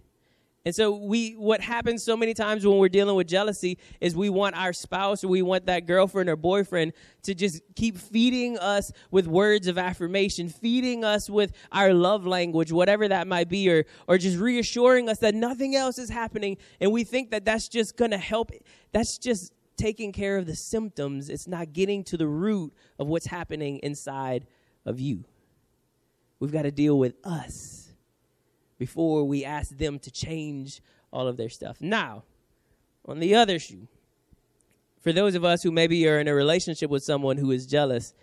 And 0.67 0.75
so 0.75 0.91
we 0.91 1.31
what 1.31 1.61
happens 1.61 2.03
so 2.03 2.17
many 2.17 2.33
times 2.33 2.67
when 2.67 2.77
we're 2.77 2.89
dealing 2.89 3.15
with 3.15 3.25
jealousy 3.25 3.77
is 4.01 4.17
we 4.17 4.29
want 4.29 4.57
our 4.57 4.73
spouse 4.73 5.23
or 5.23 5.29
we 5.29 5.41
want 5.41 5.67
that 5.67 5.85
girlfriend 5.85 6.27
or 6.27 6.35
boyfriend 6.35 6.91
to 7.21 7.33
just 7.33 7.61
keep 7.77 7.97
feeding 7.97 8.57
us 8.57 8.91
with 9.09 9.27
words 9.27 9.67
of 9.67 9.77
affirmation, 9.77 10.49
feeding 10.49 11.05
us 11.05 11.29
with 11.29 11.53
our 11.71 11.93
love 11.93 12.27
language, 12.27 12.73
whatever 12.73 13.07
that 13.07 13.27
might 13.27 13.47
be 13.47 13.69
or 13.69 13.85
or 14.09 14.17
just 14.17 14.37
reassuring 14.37 15.07
us 15.07 15.19
that 15.19 15.33
nothing 15.33 15.73
else 15.73 15.97
is 15.97 16.09
happening 16.09 16.57
and 16.81 16.91
we 16.91 17.05
think 17.05 17.31
that 17.31 17.45
that's 17.45 17.69
just 17.69 17.95
going 17.95 18.11
to 18.11 18.17
help 18.17 18.51
that's 18.91 19.17
just 19.17 19.53
taking 19.77 20.11
care 20.11 20.35
of 20.35 20.47
the 20.47 20.55
symptoms. 20.57 21.29
It's 21.29 21.47
not 21.47 21.71
getting 21.71 22.03
to 22.03 22.17
the 22.17 22.27
root 22.27 22.73
of 22.99 23.07
what's 23.07 23.27
happening 23.27 23.79
inside 23.83 24.45
of 24.85 24.99
you. 24.99 25.23
We've 26.41 26.51
got 26.51 26.63
to 26.63 26.71
deal 26.71 26.99
with 26.99 27.15
us 27.23 27.86
before 28.77 29.23
we 29.25 29.43
ask 29.43 29.77
them 29.77 29.99
to 29.99 30.11
change 30.11 30.81
all 31.11 31.27
of 31.27 31.37
their 31.37 31.49
stuff. 31.49 31.77
Now, 31.81 32.23
on 33.05 33.19
the 33.19 33.35
other 33.35 33.59
shoe, 33.59 33.87
for 35.01 35.13
those 35.13 35.35
of 35.35 35.45
us 35.45 35.63
who 35.63 35.71
maybe 35.71 36.07
are 36.07 36.19
in 36.19 36.27
a 36.27 36.33
relationship 36.33 36.89
with 36.89 37.03
someone 37.03 37.37
who 37.37 37.51
is 37.51 37.65
jealous, 37.65 38.13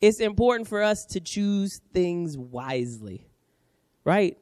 it's 0.00 0.20
important 0.20 0.68
for 0.68 0.82
us 0.82 1.04
to 1.06 1.20
choose 1.20 1.80
things 1.92 2.36
wisely, 2.36 3.28
right? 4.04 4.36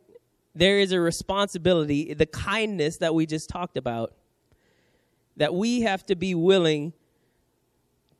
There 0.54 0.78
is 0.78 0.92
a 0.92 1.00
responsibility, 1.00 2.14
the 2.14 2.26
kindness 2.26 2.98
that 2.98 3.14
we 3.14 3.26
just 3.26 3.48
talked 3.48 3.76
about, 3.76 4.14
that 5.36 5.54
we 5.54 5.82
have 5.82 6.04
to 6.06 6.16
be 6.16 6.34
willing 6.34 6.92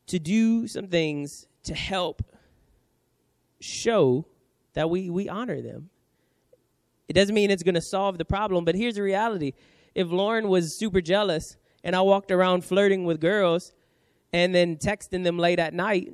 to 0.07 0.19
do 0.19 0.67
some 0.67 0.89
things 0.89 1.47
to 1.65 1.75
help 1.75 2.23
show 3.61 4.27
that 4.75 4.89
we, 4.89 5.11
we 5.11 5.29
honor 5.29 5.61
them. 5.61 5.91
It 7.09 7.15
doesn't 7.15 7.35
mean 7.35 7.51
it's 7.51 7.63
going 7.63 7.75
to 7.75 7.81
solve 7.81 8.19
the 8.19 8.25
problem, 8.25 8.65
but 8.65 8.75
here's 8.75 8.97
the 8.97 9.03
reality. 9.03 9.53
If 9.95 10.11
Lauren 10.11 10.49
was 10.49 10.77
super 10.77 11.01
jealous 11.01 11.57
and 11.83 11.97
I 11.97 12.03
walked 12.03 12.31
around 12.31 12.65
flirting 12.65 13.05
with 13.05 13.21
girls 13.21 13.73
and 14.33 14.55
then 14.55 14.77
texting 14.77 15.25
them 15.25 15.39
late 15.39 15.59
at 15.59 15.73
night, 15.73 16.13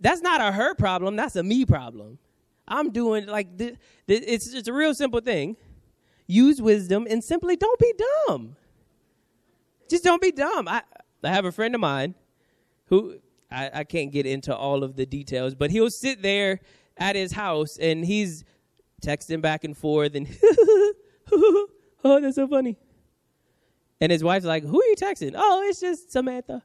that's 0.00 0.20
not 0.20 0.40
a 0.40 0.52
her 0.52 0.74
problem, 0.74 1.14
that's 1.14 1.36
a 1.36 1.42
me 1.42 1.64
problem. 1.64 2.18
I'm 2.66 2.90
doing 2.90 3.26
like 3.26 3.56
th- 3.58 3.76
th- 4.08 4.24
it's 4.26 4.52
it's 4.52 4.68
a 4.68 4.72
real 4.72 4.94
simple 4.94 5.20
thing. 5.20 5.56
Use 6.26 6.60
wisdom 6.60 7.06
and 7.08 7.22
simply 7.22 7.56
don't 7.56 7.78
be 7.78 7.92
dumb. 8.26 8.56
Just 9.88 10.04
don't 10.04 10.22
be 10.22 10.32
dumb. 10.32 10.68
I 10.68 10.82
I 11.22 11.28
have 11.28 11.44
a 11.44 11.52
friend 11.52 11.74
of 11.74 11.80
mine 11.80 12.14
who 12.86 13.18
I, 13.50 13.70
I 13.74 13.84
can't 13.84 14.10
get 14.10 14.26
into 14.26 14.54
all 14.54 14.82
of 14.82 14.96
the 14.96 15.06
details, 15.06 15.54
but 15.54 15.70
he'll 15.70 15.90
sit 15.90 16.22
there 16.22 16.60
at 16.96 17.16
his 17.16 17.32
house 17.32 17.78
and 17.78 18.04
he's 18.04 18.44
texting 19.02 19.40
back 19.40 19.64
and 19.64 19.76
forth 19.76 20.14
and 20.14 20.26
oh, 21.32 22.20
that's 22.20 22.36
so 22.36 22.48
funny. 22.48 22.76
And 24.00 24.10
his 24.10 24.24
wife's 24.24 24.44
like, 24.44 24.64
"Who 24.64 24.80
are 24.80 24.86
you 24.86 24.96
texting?" 24.96 25.34
"Oh, 25.36 25.62
it's 25.68 25.80
just 25.80 26.10
Samantha." 26.10 26.62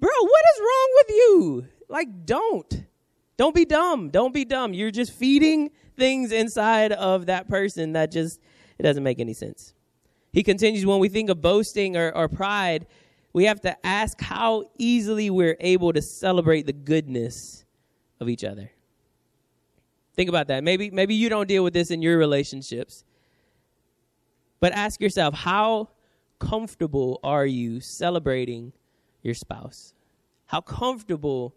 Bro, 0.00 0.10
what 0.10 0.44
is 0.54 0.60
wrong 0.60 0.88
with 0.94 1.10
you? 1.10 1.66
Like, 1.88 2.26
don't. 2.26 2.84
Don't 3.36 3.54
be 3.54 3.64
dumb. 3.64 4.10
Don't 4.10 4.32
be 4.32 4.44
dumb. 4.44 4.72
You're 4.72 4.90
just 4.90 5.12
feeding 5.12 5.70
things 5.96 6.32
inside 6.32 6.92
of 6.92 7.26
that 7.26 7.48
person 7.48 7.92
that 7.92 8.10
just 8.10 8.40
it 8.78 8.82
doesn't 8.82 9.02
make 9.02 9.20
any 9.20 9.34
sense. 9.34 9.74
He 10.32 10.42
continues 10.42 10.84
when 10.84 10.98
we 10.98 11.08
think 11.08 11.30
of 11.30 11.40
boasting 11.40 11.96
or, 11.96 12.14
or 12.14 12.28
pride, 12.28 12.86
we 13.32 13.44
have 13.44 13.60
to 13.62 13.86
ask 13.86 14.20
how 14.20 14.64
easily 14.78 15.30
we're 15.30 15.56
able 15.60 15.92
to 15.92 16.02
celebrate 16.02 16.66
the 16.66 16.72
goodness 16.72 17.64
of 18.20 18.28
each 18.28 18.44
other. 18.44 18.70
Think 20.16 20.28
about 20.28 20.48
that. 20.48 20.64
Maybe 20.64 20.90
maybe 20.90 21.14
you 21.14 21.28
don't 21.28 21.46
deal 21.46 21.62
with 21.62 21.74
this 21.74 21.90
in 21.90 22.02
your 22.02 22.18
relationships. 22.18 23.04
But 24.60 24.72
ask 24.72 25.00
yourself, 25.00 25.34
how 25.34 25.90
comfortable 26.38 27.20
are 27.22 27.44
you 27.44 27.80
celebrating 27.80 28.72
your 29.22 29.34
spouse? 29.34 29.92
How 30.46 30.60
comfortable 30.60 31.54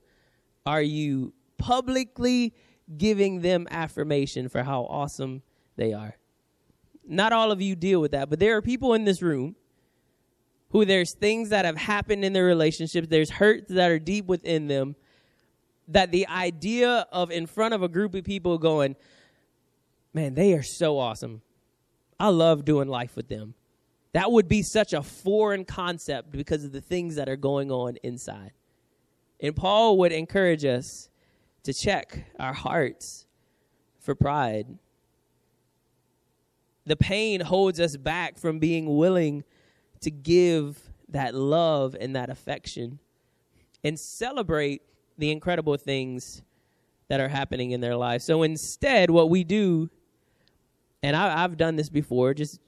are 0.65 0.82
you 0.82 1.34
publicly 1.58 2.54
giving 2.98 3.41
them 3.41 3.67
affirmation 3.72 4.50
for 4.50 4.63
how 4.63 4.84
awesome 4.84 5.43
they 5.78 5.93
are? 5.93 6.17
Not 7.08 7.32
all 7.32 7.52
of 7.52 7.62
you 7.62 7.76
deal 7.76 8.02
with 8.02 8.12
that, 8.12 8.30
but 8.30 8.39
there 8.39 8.58
are 8.58 8.62
people 8.62 8.93
in 8.93 9.06
this 9.06 9.22
room 9.22 9.56
who 10.72 10.86
there's 10.86 11.13
things 11.13 11.50
that 11.50 11.65
have 11.65 11.78
happened 11.78 12.24
in 12.24 12.34
their 12.34 12.45
relationships, 12.45 13.08
there's 13.08 13.32
hurts 13.32 13.72
that 13.72 13.89
are 13.89 13.98
deep 13.98 14.26
within 14.26 14.67
them, 14.67 14.95
that 15.89 16.12
the 16.12 16.28
idea 16.28 17.08
of 17.12 17.32
in 17.32 17.45
front 17.45 17.73
of 17.73 17.84
a 17.84 17.88
group 17.88 18.15
of 18.15 18.23
people 18.23 18.58
going, 18.58 18.95
man, 20.13 20.36
they 20.36 20.54
are 20.54 20.63
so 20.63 20.97
awesome. 20.97 21.41
I 22.19 22.30
love 22.30 22.65
doing 22.65 22.88
life 22.88 23.15
with 23.15 23.28
them. 23.28 23.56
That 24.13 24.32
would 24.32 24.47
be 24.47 24.62
such 24.63 24.93
a 24.93 25.04
foreign 25.04 25.65
concept 25.65 26.32
because 26.32 26.63
of 26.63 26.71
the 26.71 26.82
things 26.82 27.15
that 27.15 27.30
are 27.30 27.36
going 27.36 27.71
on 27.71 27.97
inside. 28.04 28.52
And 29.39 29.56
Paul 29.56 29.97
would 29.99 30.12
encourage 30.12 30.65
us 30.65 31.10
to 31.63 31.73
check 31.73 32.25
our 32.39 32.54
hearts 32.54 33.25
for 33.99 34.15
pride. 34.15 34.67
The 36.86 36.95
pain 36.95 37.41
holds 37.41 37.80
us 37.80 37.95
back 37.95 38.38
from 38.38 38.60
being 38.60 38.97
willing 38.97 39.43
to 40.02 40.12
give 40.12 40.82
that 41.10 41.36
love 41.36 41.95
and 41.99 42.15
that 42.15 42.30
affection 42.30 42.99
and 43.84 43.99
celebrate 43.99 44.82
the 45.20 45.32
incredible 45.32 45.78
things 45.78 46.42
that 47.10 47.20
are 47.20 47.28
happening 47.28 47.72
in 47.72 47.82
their 47.82 47.96
lives. 47.96 48.24
So 48.24 48.44
instead, 48.44 49.10
what 49.10 49.30
we 49.30 49.44
do, 49.44 49.90
and 51.04 51.16
I, 51.16 51.42
have 51.42 51.58
done 51.58 51.76
this 51.76 51.90
before, 51.90 52.34
just 52.34 52.60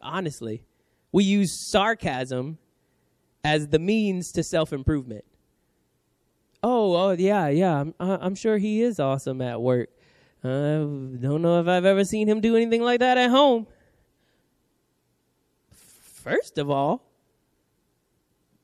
honestly, 0.00 0.62
we 1.10 1.24
use 1.24 1.52
sarcasm 1.52 2.58
as 3.44 3.68
the 3.68 3.78
means 3.78 4.32
to 4.32 4.42
self 4.42 4.72
improvement. 4.72 5.24
Oh, 6.62 6.94
oh 6.96 7.10
yeah, 7.12 7.48
yeah. 7.48 7.80
I'm, 7.80 7.94
I'm 7.98 8.34
sure 8.34 8.58
he 8.58 8.82
is 8.82 9.00
awesome 9.00 9.40
at 9.40 9.60
work. 9.60 9.90
I 10.44 10.48
don't 10.48 11.42
know 11.42 11.60
if 11.60 11.66
I've 11.66 11.84
ever 11.84 12.04
seen 12.04 12.28
him 12.28 12.40
do 12.40 12.56
anything 12.56 12.82
like 12.82 13.00
that 13.00 13.18
at 13.18 13.30
home. 13.30 13.66
First 15.70 16.58
of 16.58 16.70
all, 16.70 17.02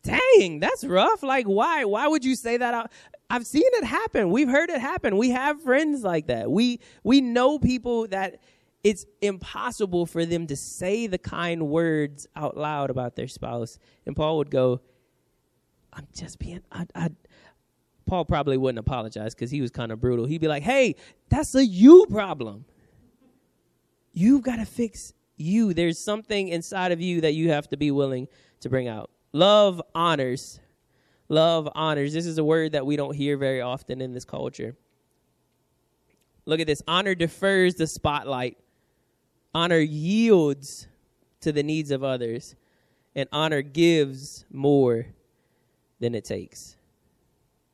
dang, 0.02 0.60
that's 0.60 0.84
rough. 0.84 1.22
Like, 1.22 1.46
why? 1.46 1.84
Why 1.84 2.06
would 2.06 2.24
you 2.24 2.36
say 2.36 2.58
that? 2.58 2.92
I've 3.30 3.46
seen 3.46 3.62
it 3.64 3.84
happen. 3.84 4.30
We've 4.30 4.48
heard 4.48 4.70
it 4.70 4.80
happen. 4.80 5.16
We 5.16 5.30
have 5.30 5.62
friends 5.62 6.02
like 6.02 6.26
that. 6.28 6.50
We 6.50 6.80
we 7.02 7.20
know 7.20 7.58
people 7.58 8.06
that 8.08 8.40
it's 8.82 9.06
impossible 9.22 10.04
for 10.04 10.26
them 10.26 10.46
to 10.46 10.56
say 10.56 11.06
the 11.06 11.18
kind 11.18 11.68
words 11.68 12.26
out 12.36 12.56
loud 12.56 12.90
about 12.90 13.16
their 13.16 13.28
spouse. 13.28 13.78
And 14.06 14.14
Paul 14.14 14.36
would 14.38 14.50
go, 14.50 14.80
"I'm 15.92 16.06
just 16.14 16.38
being." 16.38 16.60
I, 16.70 16.86
I, 16.94 17.10
Paul 18.06 18.26
probably 18.26 18.58
wouldn't 18.58 18.78
apologize 18.78 19.34
because 19.34 19.50
he 19.50 19.62
was 19.62 19.70
kind 19.70 19.90
of 19.90 20.00
brutal. 20.00 20.26
He'd 20.26 20.42
be 20.42 20.48
like, 20.48 20.62
"Hey, 20.62 20.96
that's 21.30 21.54
a 21.54 21.64
you 21.64 22.06
problem. 22.10 22.66
You've 24.12 24.42
got 24.42 24.56
to 24.56 24.66
fix 24.66 25.14
you. 25.36 25.72
There's 25.72 25.98
something 25.98 26.48
inside 26.48 26.92
of 26.92 27.00
you 27.00 27.22
that 27.22 27.32
you 27.32 27.50
have 27.50 27.68
to 27.70 27.78
be 27.78 27.90
willing 27.90 28.28
to 28.60 28.68
bring 28.68 28.86
out." 28.86 29.10
Love 29.32 29.80
honors. 29.94 30.60
Love 31.28 31.68
honors. 31.74 32.12
This 32.12 32.26
is 32.26 32.38
a 32.38 32.44
word 32.44 32.72
that 32.72 32.84
we 32.84 32.96
don't 32.96 33.14
hear 33.14 33.36
very 33.36 33.60
often 33.60 34.00
in 34.00 34.12
this 34.12 34.24
culture. 34.24 34.76
Look 36.46 36.60
at 36.60 36.66
this. 36.66 36.82
Honor 36.86 37.14
defers 37.14 37.74
the 37.74 37.86
spotlight. 37.86 38.58
Honor 39.54 39.78
yields 39.78 40.88
to 41.40 41.52
the 41.52 41.62
needs 41.62 41.90
of 41.90 42.04
others. 42.04 42.54
And 43.16 43.28
honor 43.32 43.62
gives 43.62 44.44
more 44.52 45.06
than 46.00 46.14
it 46.14 46.24
takes. 46.24 46.76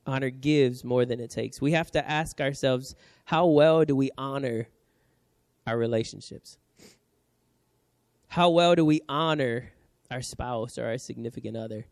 Honor 0.06 0.30
gives 0.30 0.84
more 0.84 1.04
than 1.04 1.20
it 1.20 1.30
takes. 1.30 1.60
We 1.60 1.72
have 1.72 1.90
to 1.92 2.08
ask 2.08 2.40
ourselves 2.40 2.94
how 3.24 3.46
well 3.46 3.84
do 3.84 3.96
we 3.96 4.10
honor 4.16 4.68
our 5.66 5.76
relationships? 5.76 6.58
How 8.28 8.50
well 8.50 8.74
do 8.74 8.84
we 8.84 9.00
honor 9.08 9.72
our 10.10 10.22
spouse 10.22 10.76
or 10.76 10.86
our 10.86 10.98
significant 10.98 11.56
other. 11.56 11.86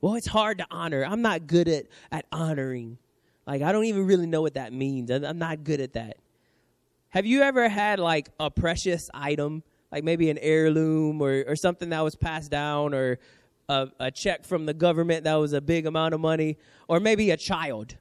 Well, 0.00 0.14
it's 0.14 0.26
hard 0.26 0.58
to 0.58 0.66
honor. 0.70 1.04
I'm 1.04 1.22
not 1.22 1.46
good 1.46 1.68
at, 1.68 1.86
at 2.12 2.26
honoring. 2.30 2.98
Like, 3.46 3.62
I 3.62 3.72
don't 3.72 3.84
even 3.84 4.06
really 4.06 4.26
know 4.26 4.42
what 4.42 4.54
that 4.54 4.72
means. 4.72 5.10
I'm 5.10 5.38
not 5.38 5.64
good 5.64 5.80
at 5.80 5.94
that. 5.94 6.18
Have 7.10 7.26
you 7.26 7.42
ever 7.42 7.68
had 7.68 7.98
like 7.98 8.28
a 8.38 8.50
precious 8.50 9.08
item, 9.14 9.62
like 9.90 10.04
maybe 10.04 10.28
an 10.28 10.38
heirloom 10.38 11.22
or, 11.22 11.44
or 11.46 11.56
something 11.56 11.90
that 11.90 12.02
was 12.02 12.14
passed 12.14 12.50
down 12.50 12.92
or 12.92 13.18
a, 13.68 13.88
a 13.98 14.10
check 14.10 14.44
from 14.44 14.66
the 14.66 14.74
government 14.74 15.24
that 15.24 15.34
was 15.36 15.52
a 15.52 15.60
big 15.60 15.86
amount 15.86 16.12
of 16.14 16.20
money 16.20 16.58
or 16.88 17.00
maybe 17.00 17.30
a 17.30 17.36
child? 17.36 17.96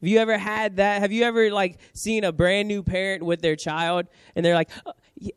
Have 0.00 0.08
you 0.08 0.18
ever 0.18 0.38
had 0.38 0.76
that? 0.76 1.02
Have 1.02 1.12
you 1.12 1.24
ever 1.24 1.50
like 1.50 1.78
seen 1.92 2.24
a 2.24 2.32
brand 2.32 2.68
new 2.68 2.82
parent 2.82 3.22
with 3.22 3.42
their 3.42 3.56
child 3.56 4.06
and 4.34 4.44
they're 4.44 4.54
like, 4.54 4.70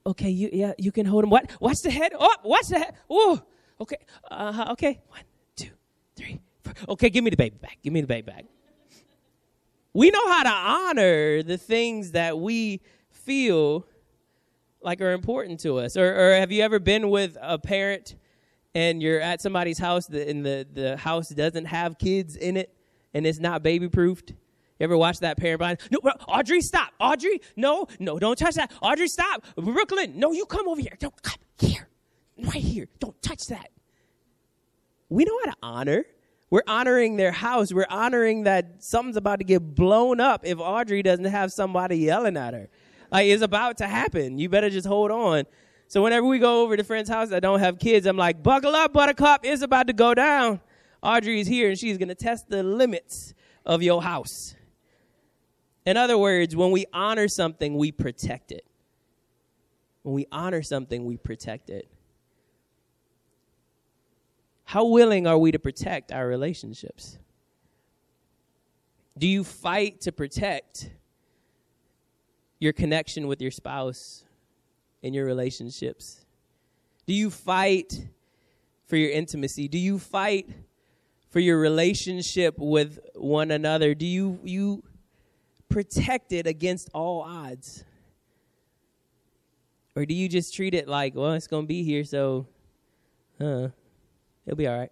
okay, 0.06 0.30
you, 0.30 0.50
yeah, 0.54 0.74
you 0.78 0.92
can 0.92 1.06
hold 1.06 1.26
him. 1.26 1.30
What? 1.30 1.52
Watch 1.60 1.82
the 1.82 1.92
head. 1.92 2.14
Oh, 2.18 2.36
watch 2.44 2.68
the 2.68 2.80
head. 2.80 2.96
Oh, 3.10 3.42
okay. 3.82 3.98
Uh, 4.32 4.68
okay. 4.72 5.02
Three, 6.16 6.40
four. 6.64 6.74
Okay, 6.90 7.10
give 7.10 7.24
me 7.24 7.30
the 7.30 7.38
baby 7.38 7.58
back. 7.62 7.78
Give 7.84 7.94
me 7.94 8.02
the 8.02 8.08
baby 8.08 8.32
back. 8.32 8.46
We 9.94 10.10
know 10.10 10.28
how 10.32 10.44
to 10.44 10.50
honor 10.50 11.44
the 11.44 11.58
things 11.58 12.12
that 12.12 12.40
we 12.40 12.82
feel 13.12 13.86
like 14.82 15.02
are 15.02 15.12
important 15.12 15.60
to 15.62 15.78
us. 15.80 15.96
Or, 15.96 16.06
or 16.06 16.34
have 16.36 16.52
you 16.52 16.64
ever 16.64 16.80
been 16.80 17.10
with 17.10 17.38
a 17.42 17.58
parent 17.58 18.16
and 18.76 19.02
you're 19.02 19.22
at 19.22 19.42
somebody's 19.42 19.80
house 19.80 20.10
and 20.10 20.46
the, 20.46 20.68
the 20.72 20.98
house 20.98 21.30
doesn't 21.30 21.66
have 21.66 21.98
kids 21.98 22.36
in 22.36 22.58
it 22.58 22.76
and 23.14 23.26
it's 23.26 23.40
not 23.40 23.64
baby 23.64 23.88
proofed? 23.88 24.32
You 24.32 24.86
ever 24.86 24.98
watch 24.98 25.20
that 25.20 25.38
parent 25.38 25.60
behind? 25.60 25.80
No, 25.92 26.00
Audrey, 26.28 26.62
stop. 26.62 26.92
Audrey, 27.00 27.40
no, 27.56 27.88
no, 28.00 28.18
don't 28.18 28.38
touch 28.38 28.56
that. 28.56 28.72
Audrey, 28.82 29.08
stop. 29.08 29.46
Brooklyn, 29.56 30.20
no, 30.20 30.32
you 30.32 30.46
come 30.46 30.68
over 30.68 30.82
here. 30.82 30.98
Don't 31.00 31.22
come 31.22 31.40
here. 31.60 31.88
Right 32.38 32.56
here. 32.56 32.88
Don't 33.00 33.20
touch 33.22 33.46
that. 33.48 33.70
We 35.14 35.26
know 35.26 35.38
how 35.46 35.52
to 35.52 35.58
honor. 35.62 36.06
We're 36.50 36.64
honoring 36.66 37.18
their 37.18 37.32
house. 37.32 37.72
We're 37.72 37.86
honoring 37.88 38.46
that 38.46 38.84
something's 38.84 39.16
about 39.16 39.38
to 39.38 39.46
get 39.46 39.76
blown 39.76 40.20
up 40.20 40.42
if 40.44 40.58
Audrey 40.58 41.04
doesn't 41.04 41.26
have 41.26 41.52
somebody 41.52 41.98
yelling 41.98 42.36
at 42.36 42.56
her. 42.56 42.68
Like 43.12 43.28
it's 43.28 43.44
about 43.44 43.78
to 43.78 43.88
happen. 43.88 44.40
You 44.40 44.50
better 44.50 44.72
just 44.72 44.88
hold 44.88 45.12
on. 45.12 45.44
So 45.88 46.02
whenever 46.02 46.26
we 46.26 46.40
go 46.40 46.64
over 46.64 46.76
to 46.76 46.84
friends' 46.84 47.10
house 47.10 47.30
that 47.30 47.42
don't 47.44 47.60
have 47.60 47.78
kids, 47.78 48.08
I'm 48.08 48.18
like, 48.18 48.42
buckle 48.42 48.74
up, 48.74 48.92
buttercup. 48.92 49.42
It's 49.44 49.62
about 49.62 49.86
to 49.86 49.94
go 49.94 50.16
down. 50.16 50.60
Audrey 51.04 51.40
is 51.40 51.48
here 51.48 51.70
and 51.70 51.78
she's 51.78 52.00
going 52.00 52.10
to 52.10 52.16
test 52.16 52.50
the 52.50 52.64
limits 52.64 53.36
of 53.68 53.84
your 53.84 54.02
house. 54.02 54.56
In 55.86 55.96
other 55.96 56.18
words, 56.18 56.56
when 56.56 56.72
we 56.72 56.88
honor 56.92 57.28
something, 57.28 57.78
we 57.78 57.92
protect 57.92 58.52
it. 58.52 58.66
When 60.02 60.16
we 60.16 60.26
honor 60.32 60.64
something, 60.64 61.06
we 61.06 61.18
protect 61.18 61.70
it. 61.70 61.88
How 64.66 64.86
willing 64.86 65.28
are 65.28 65.38
we 65.38 65.52
to 65.52 65.60
protect 65.60 66.12
our 66.12 66.28
relationships? 66.28 67.18
Do 69.18 69.28
you 69.28 69.44
fight 69.44 70.02
to 70.02 70.12
protect 70.12 70.90
your 72.60 72.74
connection 72.74 73.28
with 73.28 73.42
your 73.42 73.52
spouse 73.52 74.24
in 75.02 75.14
your 75.14 75.26
relationships? 75.26 76.26
Do 77.06 77.14
you 77.14 77.30
fight 77.30 78.08
for 78.88 78.96
your 78.96 79.12
intimacy? 79.12 79.68
Do 79.68 79.78
you 79.78 80.00
fight 80.00 80.50
for 81.30 81.40
your 81.40 81.60
relationship 81.60 82.56
with 82.58 83.00
one 83.16 83.52
another? 83.52 83.94
Do 83.94 84.06
you 84.06 84.40
you 84.44 84.84
protect 85.68 86.32
it 86.32 86.48
against 86.48 86.90
all 86.94 87.22
odds? 87.22 87.84
Or 89.96 90.06
do 90.06 90.14
you 90.14 90.30
just 90.30 90.56
treat 90.56 90.74
it 90.74 90.88
like, 90.88 91.16
well, 91.16 91.34
it's 91.34 91.48
going 91.48 91.64
to 91.64 91.68
be 91.68 91.84
here, 91.84 92.04
so 92.04 92.48
uh, 93.40 93.68
it'll 94.46 94.58
be 94.58 94.68
all 94.68 94.78
right? 94.78 94.92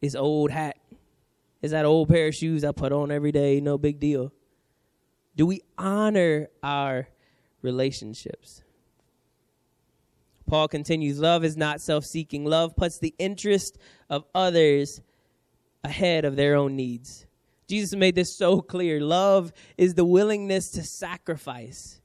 It's 0.00 0.14
old 0.14 0.50
hat. 0.50 0.76
It's 1.62 1.72
that 1.72 1.84
old 1.84 2.08
pair 2.08 2.28
of 2.28 2.34
shoes 2.34 2.64
I 2.64 2.72
put 2.72 2.92
on 2.92 3.12
every 3.12 3.30
day, 3.30 3.60
no 3.60 3.78
big 3.78 4.00
deal. 4.00 4.32
Do 5.36 5.46
we 5.46 5.62
honor 5.78 6.48
our 6.62 7.08
relationships? 7.62 8.62
Paul 10.46 10.68
continues 10.68 11.18
Love 11.18 11.44
is 11.44 11.56
not 11.56 11.80
self 11.80 12.04
seeking. 12.04 12.44
Love 12.44 12.76
puts 12.76 12.98
the 12.98 13.14
interest 13.18 13.78
of 14.10 14.24
others 14.34 15.00
ahead 15.82 16.24
of 16.24 16.36
their 16.36 16.56
own 16.56 16.76
needs. 16.76 17.26
Jesus 17.68 17.94
made 17.96 18.14
this 18.14 18.36
so 18.36 18.60
clear. 18.60 19.00
Love 19.00 19.50
is 19.78 19.94
the 19.94 20.04
willingness 20.04 20.70
to 20.72 20.82
sacrifice. 20.82 22.01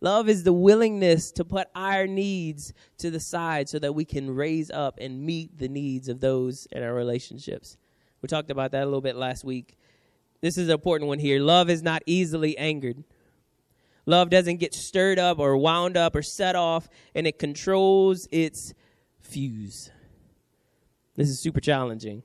Love 0.00 0.28
is 0.28 0.44
the 0.44 0.52
willingness 0.52 1.32
to 1.32 1.44
put 1.44 1.68
our 1.74 2.06
needs 2.06 2.72
to 2.98 3.10
the 3.10 3.18
side 3.18 3.68
so 3.68 3.78
that 3.78 3.94
we 3.94 4.04
can 4.04 4.30
raise 4.30 4.70
up 4.70 4.98
and 5.00 5.22
meet 5.22 5.58
the 5.58 5.68
needs 5.68 6.08
of 6.08 6.20
those 6.20 6.66
in 6.70 6.82
our 6.82 6.94
relationships. 6.94 7.76
We 8.22 8.28
talked 8.28 8.50
about 8.50 8.70
that 8.72 8.82
a 8.82 8.86
little 8.86 9.00
bit 9.00 9.16
last 9.16 9.44
week. 9.44 9.76
This 10.40 10.56
is 10.56 10.68
an 10.68 10.74
important 10.74 11.08
one 11.08 11.18
here. 11.18 11.40
Love 11.40 11.68
is 11.68 11.82
not 11.82 12.02
easily 12.06 12.56
angered. 12.58 13.02
Love 14.06 14.30
doesn't 14.30 14.56
get 14.56 14.72
stirred 14.72 15.18
up 15.18 15.38
or 15.38 15.56
wound 15.56 15.96
up 15.96 16.14
or 16.14 16.22
set 16.22 16.54
off, 16.54 16.88
and 17.14 17.26
it 17.26 17.38
controls 17.38 18.28
its 18.30 18.72
fuse. 19.20 19.90
This 21.16 21.28
is 21.28 21.40
super 21.40 21.60
challenging. 21.60 22.22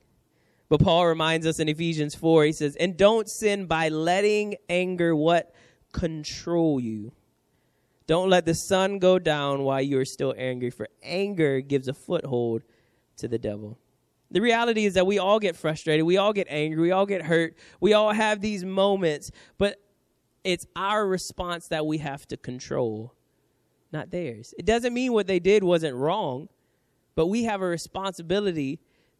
But 0.69 0.79
Paul 0.79 1.07
reminds 1.07 1.45
us 1.45 1.59
in 1.59 1.67
Ephesians 1.67 2.15
4, 2.15 2.45
he 2.45 2.51
says, 2.51 2.75
And 2.75 2.95
don't 2.95 3.27
sin 3.27 3.65
by 3.65 3.89
letting 3.89 4.55
anger 4.69 5.15
what? 5.15 5.53
Control 5.91 6.79
you. 6.79 7.11
Don't 8.05 8.29
let 8.29 8.45
the 8.45 8.53
sun 8.53 8.99
go 8.99 9.17
down 9.17 9.63
while 9.63 9.81
you 9.81 9.99
are 9.99 10.05
still 10.05 10.33
angry, 10.37 10.69
for 10.69 10.89
anger 11.01 11.61
gives 11.61 11.87
a 11.87 11.93
foothold 11.93 12.63
to 13.17 13.27
the 13.27 13.37
devil. 13.37 13.77
The 14.31 14.41
reality 14.41 14.85
is 14.85 14.95
that 14.95 15.05
we 15.05 15.19
all 15.19 15.39
get 15.39 15.55
frustrated, 15.55 16.05
we 16.05 16.17
all 16.17 16.33
get 16.33 16.47
angry, 16.49 16.81
we 16.81 16.91
all 16.91 17.05
get 17.05 17.21
hurt, 17.21 17.55
we 17.79 17.93
all 17.93 18.11
have 18.11 18.41
these 18.41 18.65
moments, 18.65 19.31
but 19.57 19.79
it's 20.43 20.65
our 20.75 21.07
response 21.07 21.67
that 21.67 21.85
we 21.85 21.99
have 21.99 22.27
to 22.27 22.37
control, 22.37 23.13
not 23.91 24.09
theirs. 24.09 24.53
It 24.57 24.65
doesn't 24.65 24.93
mean 24.93 25.13
what 25.13 25.27
they 25.27 25.39
did 25.39 25.63
wasn't 25.63 25.95
wrong, 25.95 26.49
but 27.15 27.27
we 27.27 27.43
have 27.43 27.61
a 27.61 27.67
responsibility 27.67 28.79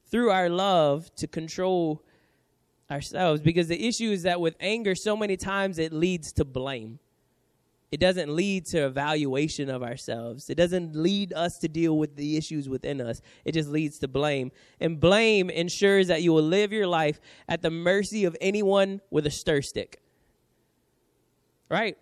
through 0.10 0.32
our 0.32 0.50
love 0.50 1.14
to 1.16 1.28
control 1.28 2.04
ourselves 2.90 3.40
because 3.40 3.68
the 3.68 3.88
issue 3.88 4.12
is 4.12 4.24
that 4.24 4.42
with 4.42 4.56
anger, 4.60 4.96
so 4.96 5.16
many 5.16 5.38
times 5.38 5.78
it 5.78 5.94
leads 5.94 6.34
to 6.34 6.46
blame. 6.46 7.00
It 7.94 8.00
doesn't 8.00 8.36
lead 8.36 8.66
to 8.70 8.88
evaluation 8.88 9.70
of 9.70 9.84
ourselves. 9.84 10.50
It 10.50 10.56
doesn't 10.56 10.96
lead 10.96 11.32
us 11.32 11.60
to 11.60 11.68
deal 11.68 11.96
with 11.96 12.16
the 12.16 12.38
issues 12.38 12.68
within 12.68 13.00
us. 13.00 13.22
It 13.46 13.52
just 13.52 13.70
leads 13.70 14.00
to 14.00 14.08
blame. 14.08 14.52
And 14.80 15.00
blame 15.00 15.52
ensures 15.52 16.08
that 16.08 16.24
you 16.24 16.34
will 16.34 16.42
live 16.42 16.74
your 16.74 16.88
life 16.88 17.22
at 17.48 17.62
the 17.62 17.70
mercy 17.70 18.26
of 18.26 18.36
anyone 18.42 19.00
with 19.12 19.28
a 19.28 19.30
stir 19.30 19.62
stick. 19.62 20.02
Right? 21.70 21.96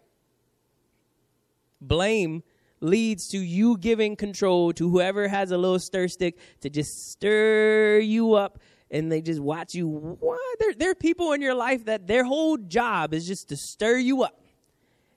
Blame 1.82 2.44
leads 2.80 3.28
to 3.32 3.38
you 3.40 3.78
giving 3.78 4.16
control 4.16 4.72
to 4.72 4.90
whoever 4.90 5.28
has 5.28 5.52
a 5.52 5.58
little 5.58 5.78
stir 5.78 6.08
stick 6.08 6.40
to 6.62 6.70
just 6.70 7.12
stir 7.12 8.00
you 8.00 8.36
up 8.36 8.60
and 8.92 9.12
they 9.12 9.22
just 9.22 9.42
watch 9.42 9.76
you. 9.76 9.90
What? 9.90 10.40
There, 10.58 10.74
there 10.74 10.92
are 10.92 10.96
people 10.96 11.34
in 11.34 11.42
your 11.42 11.54
life 11.54 11.84
that 11.84 12.08
their 12.08 12.24
whole 12.24 12.56
job 12.56 13.14
is 13.14 13.28
just 13.28 13.50
to 13.50 13.58
stir 13.58 13.98
you 13.98 14.24
up 14.24 14.41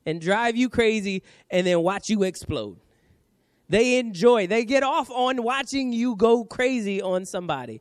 and 0.07 0.21
drive 0.21 0.57
you 0.57 0.69
crazy 0.69 1.23
and 1.51 1.67
then 1.67 1.81
watch 1.81 2.09
you 2.09 2.23
explode. 2.23 2.79
They 3.69 3.99
enjoy, 3.99 4.47
they 4.47 4.65
get 4.65 4.83
off 4.83 5.11
on 5.11 5.43
watching 5.43 5.93
you 5.93 6.17
go 6.17 6.45
crazy 6.45 7.01
on 7.01 7.25
somebody. 7.25 7.81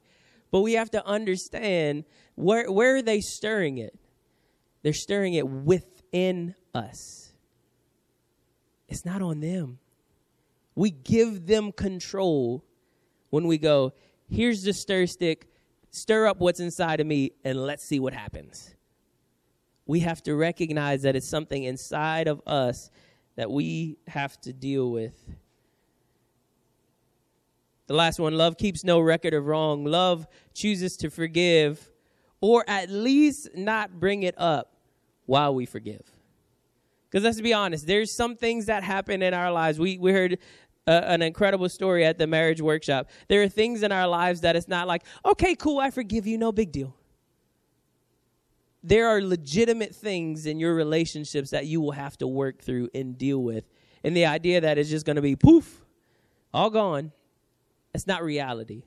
But 0.52 0.62
we 0.62 0.74
have 0.74 0.92
to 0.92 1.06
understand 1.06 2.06
where, 2.36 2.72
where 2.72 2.98
are 2.98 3.02
they 3.02 3.22
stirring 3.22 3.80
it? 3.80 3.98
They're 4.82 4.94
stirring 4.94 5.34
it 5.34 5.48
within 5.48 6.56
us. 6.74 7.34
It's 8.88 9.06
not 9.06 9.22
on 9.22 9.40
them. 9.40 9.80
We 10.76 10.92
give 10.92 11.46
them 11.48 11.72
control 11.72 12.64
when 13.30 13.48
we 13.48 13.58
go, 13.58 13.94
here's 14.30 14.64
the 14.64 14.74
stir 14.74 15.08
stick, 15.08 15.48
stir 15.90 16.28
up 16.28 16.40
what's 16.40 16.60
inside 16.60 17.00
of 17.00 17.08
me, 17.08 17.32
and 17.44 17.58
let's 17.64 17.84
see 17.84 18.00
what 18.00 18.14
happens 18.14 18.73
we 19.86 20.00
have 20.02 20.24
to 20.24 20.36
recognize 20.36 21.02
that 21.02 21.16
it's 21.16 21.28
something 21.28 21.64
inside 21.64 22.28
of 22.28 22.42
us 22.48 22.90
that 23.36 23.50
we 23.52 23.98
have 24.08 24.40
to 24.42 24.54
deal 24.54 24.92
with. 24.92 25.14
The 27.88 27.94
last 27.94 28.20
one 28.20 28.38
love 28.38 28.58
keeps 28.58 28.84
no 28.84 29.00
record 29.00 29.34
of 29.34 29.46
wrong. 29.46 29.84
Love 29.84 30.26
chooses 30.54 30.96
to 30.98 31.10
forgive 31.10 31.90
or 32.40 32.64
at 32.68 32.90
least 32.90 33.50
not 33.56 34.00
bring 34.00 34.24
it 34.24 34.36
up 34.38 34.74
while 35.26 35.54
we 35.54 35.66
forgive. 35.66 36.02
Because 37.10 37.24
let's 37.24 37.42
be 37.42 37.54
honest, 37.54 37.86
there's 37.86 38.12
some 38.12 38.36
things 38.36 38.66
that 38.68 38.84
happen 38.84 39.22
in 39.22 39.34
our 39.34 39.52
lives. 39.52 39.80
We, 39.80 39.98
we 39.98 40.12
heard 40.12 40.40
uh, 40.88 41.02
an 41.06 41.22
incredible 41.22 41.70
story 41.70 42.06
at 42.06 42.18
the 42.18 42.28
marriage 42.28 42.62
workshop. 42.62 43.10
There 43.28 43.42
are 43.44 43.48
things 43.48 43.84
in 43.84 43.92
our 43.92 44.08
lives 44.08 44.42
that 44.42 44.56
it's 44.56 44.68
not 44.68 44.88
like, 44.88 45.04
okay, 45.26 45.56
cool, 45.56 45.80
I 45.80 45.92
forgive 45.92 46.26
you, 46.26 46.38
no 46.38 46.52
big 46.52 46.72
deal 46.72 46.96
there 48.84 49.08
are 49.08 49.22
legitimate 49.22 49.96
things 49.96 50.46
in 50.46 50.60
your 50.60 50.76
relationships 50.76 51.52
that 51.52 51.66
you 51.66 51.80
will 51.80 51.92
have 51.92 52.18
to 52.18 52.28
work 52.28 52.62
through 52.62 52.90
and 52.94 53.18
deal 53.18 53.42
with. 53.42 53.64
And 54.04 54.16
the 54.16 54.26
idea 54.26 54.62
that 54.62 54.78
it's 54.78 54.90
just 54.90 55.06
going 55.06 55.16
to 55.16 55.22
be 55.22 55.36
poof, 55.36 55.86
all 56.54 56.70
gone, 56.70 57.14
it's 57.94 58.06
not 58.06 58.24
reality. 58.24 58.84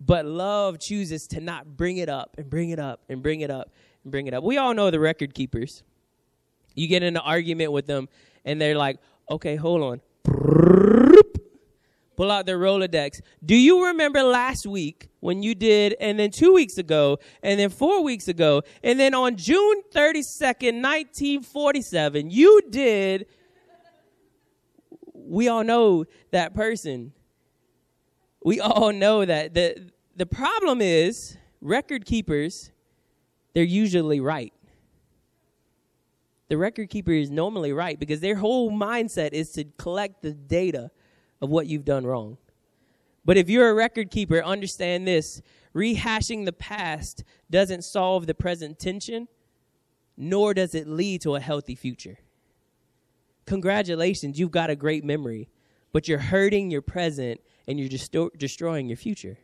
But 0.00 0.24
love 0.24 0.78
chooses 0.78 1.26
to 1.28 1.40
not 1.40 1.76
bring 1.76 1.98
it 1.98 2.08
up 2.08 2.36
and 2.38 2.48
bring 2.48 2.70
it 2.70 2.78
up 2.78 3.00
and 3.08 3.22
bring 3.22 3.40
it 3.40 3.50
up 3.50 3.70
and 4.02 4.10
bring 4.10 4.26
it 4.26 4.34
up. 4.34 4.42
We 4.42 4.56
all 4.56 4.74
know 4.74 4.90
the 4.90 5.00
record 5.00 5.34
keepers. 5.34 5.82
You 6.74 6.88
get 6.88 7.02
in 7.02 7.16
an 7.16 7.22
argument 7.22 7.72
with 7.72 7.86
them 7.86 8.08
and 8.44 8.60
they're 8.60 8.76
like, 8.76 8.98
okay, 9.30 9.56
hold 9.56 9.82
on 9.82 10.00
pull 12.16 12.30
out 12.30 12.46
their 12.46 12.58
Rolodex. 12.58 13.20
Do 13.44 13.54
you 13.54 13.86
remember 13.86 14.22
last 14.22 14.66
week 14.66 15.08
when 15.20 15.42
you 15.42 15.54
did, 15.54 15.94
and 16.00 16.18
then 16.18 16.30
two 16.30 16.52
weeks 16.52 16.78
ago, 16.78 17.18
and 17.42 17.60
then 17.60 17.70
four 17.70 18.02
weeks 18.02 18.28
ago, 18.28 18.62
and 18.82 18.98
then 18.98 19.14
on 19.14 19.36
June 19.36 19.82
32nd, 19.94 20.82
1947, 20.82 22.30
you 22.30 22.62
did. 22.70 23.26
We 25.14 25.48
all 25.48 25.64
know 25.64 26.04
that 26.30 26.54
person. 26.54 27.12
We 28.44 28.60
all 28.60 28.92
know 28.92 29.24
that. 29.24 29.54
The, 29.54 29.90
the 30.14 30.26
problem 30.26 30.80
is, 30.80 31.36
record 31.60 32.06
keepers, 32.06 32.70
they're 33.54 33.64
usually 33.64 34.20
right. 34.20 34.52
The 36.48 36.56
record 36.56 36.90
keeper 36.90 37.10
is 37.10 37.30
normally 37.30 37.72
right 37.72 37.98
because 37.98 38.20
their 38.20 38.36
whole 38.36 38.70
mindset 38.70 39.32
is 39.32 39.50
to 39.52 39.64
collect 39.64 40.22
the 40.22 40.32
data 40.32 40.92
of 41.40 41.50
what 41.50 41.66
you've 41.66 41.84
done 41.84 42.06
wrong. 42.06 42.38
But 43.24 43.36
if 43.36 43.50
you're 43.50 43.68
a 43.68 43.74
record 43.74 44.10
keeper, 44.10 44.42
understand 44.42 45.06
this 45.06 45.42
rehashing 45.74 46.44
the 46.44 46.52
past 46.52 47.24
doesn't 47.50 47.82
solve 47.82 48.26
the 48.26 48.34
present 48.34 48.78
tension, 48.78 49.28
nor 50.16 50.54
does 50.54 50.74
it 50.74 50.86
lead 50.86 51.20
to 51.22 51.34
a 51.34 51.40
healthy 51.40 51.74
future. 51.74 52.18
Congratulations, 53.46 54.38
you've 54.38 54.50
got 54.50 54.70
a 54.70 54.76
great 54.76 55.04
memory, 55.04 55.48
but 55.92 56.08
you're 56.08 56.18
hurting 56.18 56.70
your 56.70 56.82
present 56.82 57.40
and 57.66 57.78
you're 57.78 57.88
just 57.88 58.14
destroying 58.38 58.88
your 58.88 58.96
future. 58.96 59.38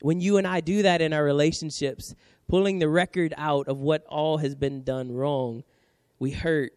When 0.00 0.20
you 0.20 0.36
and 0.36 0.46
I 0.46 0.60
do 0.60 0.82
that 0.82 1.00
in 1.00 1.12
our 1.12 1.24
relationships, 1.24 2.14
pulling 2.48 2.78
the 2.78 2.88
record 2.88 3.32
out 3.36 3.68
of 3.68 3.80
what 3.80 4.04
all 4.06 4.38
has 4.38 4.54
been 4.54 4.82
done 4.82 5.12
wrong, 5.12 5.64
we 6.18 6.32
hurt 6.32 6.72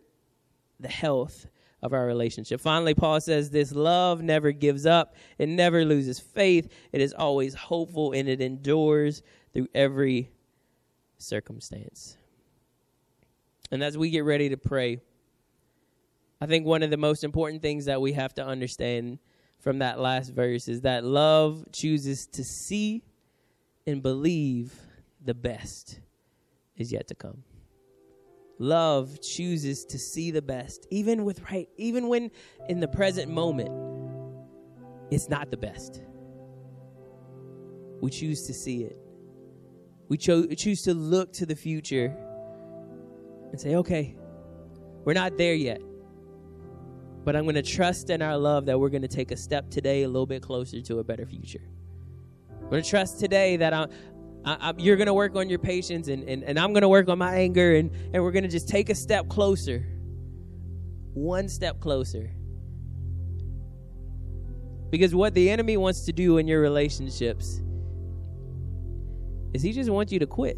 the 0.79 0.87
health 0.87 1.47
of 1.81 1.93
our 1.93 2.05
relationship. 2.05 2.61
Finally, 2.61 2.93
Paul 2.93 3.21
says 3.21 3.49
this 3.49 3.73
love 3.73 4.21
never 4.21 4.51
gives 4.51 4.85
up, 4.85 5.15
it 5.37 5.49
never 5.49 5.85
loses 5.85 6.19
faith, 6.19 6.71
it 6.91 7.01
is 7.01 7.13
always 7.13 7.53
hopeful, 7.53 8.11
and 8.11 8.27
it 8.27 8.41
endures 8.41 9.21
through 9.53 9.67
every 9.73 10.29
circumstance. 11.17 12.17
And 13.71 13.83
as 13.83 13.97
we 13.97 14.09
get 14.09 14.25
ready 14.25 14.49
to 14.49 14.57
pray, 14.57 14.99
I 16.41 16.45
think 16.45 16.65
one 16.65 16.83
of 16.83 16.89
the 16.89 16.97
most 16.97 17.23
important 17.23 17.61
things 17.61 17.85
that 17.85 18.01
we 18.01 18.13
have 18.13 18.33
to 18.35 18.45
understand 18.45 19.19
from 19.59 19.79
that 19.79 19.99
last 19.99 20.29
verse 20.29 20.67
is 20.67 20.81
that 20.81 21.03
love 21.03 21.65
chooses 21.73 22.27
to 22.33 22.43
see 22.43 23.03
and 23.85 24.01
believe 24.01 24.73
the 25.23 25.33
best 25.33 25.99
is 26.77 26.91
yet 26.91 27.07
to 27.09 27.15
come 27.15 27.43
love 28.59 29.19
chooses 29.21 29.85
to 29.85 29.97
see 29.97 30.29
the 30.31 30.41
best. 30.41 30.85
Even 30.91 31.25
with 31.25 31.41
right 31.49 31.67
even 31.77 32.07
when 32.07 32.29
in 32.67 32.79
the 32.79 32.87
present 32.87 33.31
moment 33.31 33.71
it's 35.09 35.29
not 35.29 35.49
the 35.49 35.57
best. 35.57 36.01
We 38.01 38.11
choose 38.11 38.45
to 38.47 38.53
see 38.53 38.83
it. 38.83 38.97
We 40.07 40.17
cho- 40.17 40.47
choose 40.47 40.83
to 40.83 40.93
look 40.93 41.33
to 41.33 41.45
the 41.45 41.55
future 41.55 42.15
and 43.51 43.59
say 43.59 43.75
okay 43.75 44.15
we're 45.03 45.13
not 45.13 45.37
there 45.37 45.55
yet 45.55 45.81
but 47.23 47.35
i'm 47.35 47.43
going 47.43 47.55
to 47.55 47.63
trust 47.63 48.09
in 48.09 48.21
our 48.21 48.37
love 48.37 48.65
that 48.65 48.79
we're 48.79 48.89
going 48.89 49.01
to 49.01 49.07
take 49.07 49.31
a 49.31 49.37
step 49.37 49.69
today 49.69 50.03
a 50.03 50.07
little 50.07 50.27
bit 50.27 50.41
closer 50.41 50.81
to 50.81 50.99
a 50.99 51.03
better 51.03 51.25
future. 51.25 51.61
I'm 52.69 52.69
going 52.69 52.83
to 52.83 52.89
trust 52.89 53.19
today 53.19 53.57
that 53.57 53.73
I'm, 53.73 53.89
I, 54.45 54.69
I, 54.69 54.73
you're 54.77 54.95
going 54.95 55.07
to 55.07 55.13
work 55.13 55.35
on 55.35 55.49
your 55.49 55.59
patience, 55.59 56.07
and, 56.07 56.23
and, 56.23 56.43
and 56.43 56.59
I'm 56.59 56.73
going 56.73 56.81
to 56.81 56.89
work 56.89 57.09
on 57.09 57.17
my 57.17 57.35
anger, 57.35 57.75
and, 57.75 57.91
and 58.13 58.23
we're 58.23 58.31
going 58.31 58.43
to 58.43 58.49
just 58.49 58.69
take 58.69 58.89
a 58.89 58.95
step 58.95 59.27
closer. 59.27 59.85
One 61.13 61.49
step 61.49 61.79
closer. 61.79 62.31
Because 64.89 65.13
what 65.13 65.33
the 65.33 65.49
enemy 65.49 65.77
wants 65.77 66.05
to 66.05 66.13
do 66.13 66.37
in 66.37 66.47
your 66.47 66.61
relationships 66.61 67.61
is 69.53 69.61
he 69.61 69.71
just 69.71 69.89
wants 69.89 70.11
you 70.11 70.19
to 70.19 70.27
quit. 70.27 70.57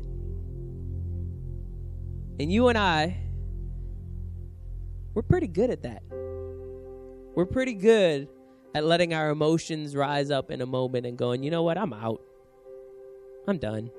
And 2.39 2.51
you 2.51 2.69
and 2.69 2.77
I, 2.77 3.17
we're 5.13 5.21
pretty 5.21 5.47
good 5.47 5.69
at 5.69 5.83
that. 5.83 6.03
We're 7.35 7.45
pretty 7.45 7.73
good 7.73 8.29
at 8.73 8.85
letting 8.85 9.13
our 9.13 9.29
emotions 9.29 9.95
rise 9.95 10.31
up 10.31 10.49
in 10.51 10.61
a 10.61 10.65
moment 10.65 11.05
and 11.05 11.17
going, 11.17 11.43
you 11.43 11.51
know 11.51 11.63
what, 11.63 11.77
I'm 11.77 11.93
out. 11.93 12.21
I'm 13.47 13.57
done. 13.57 13.91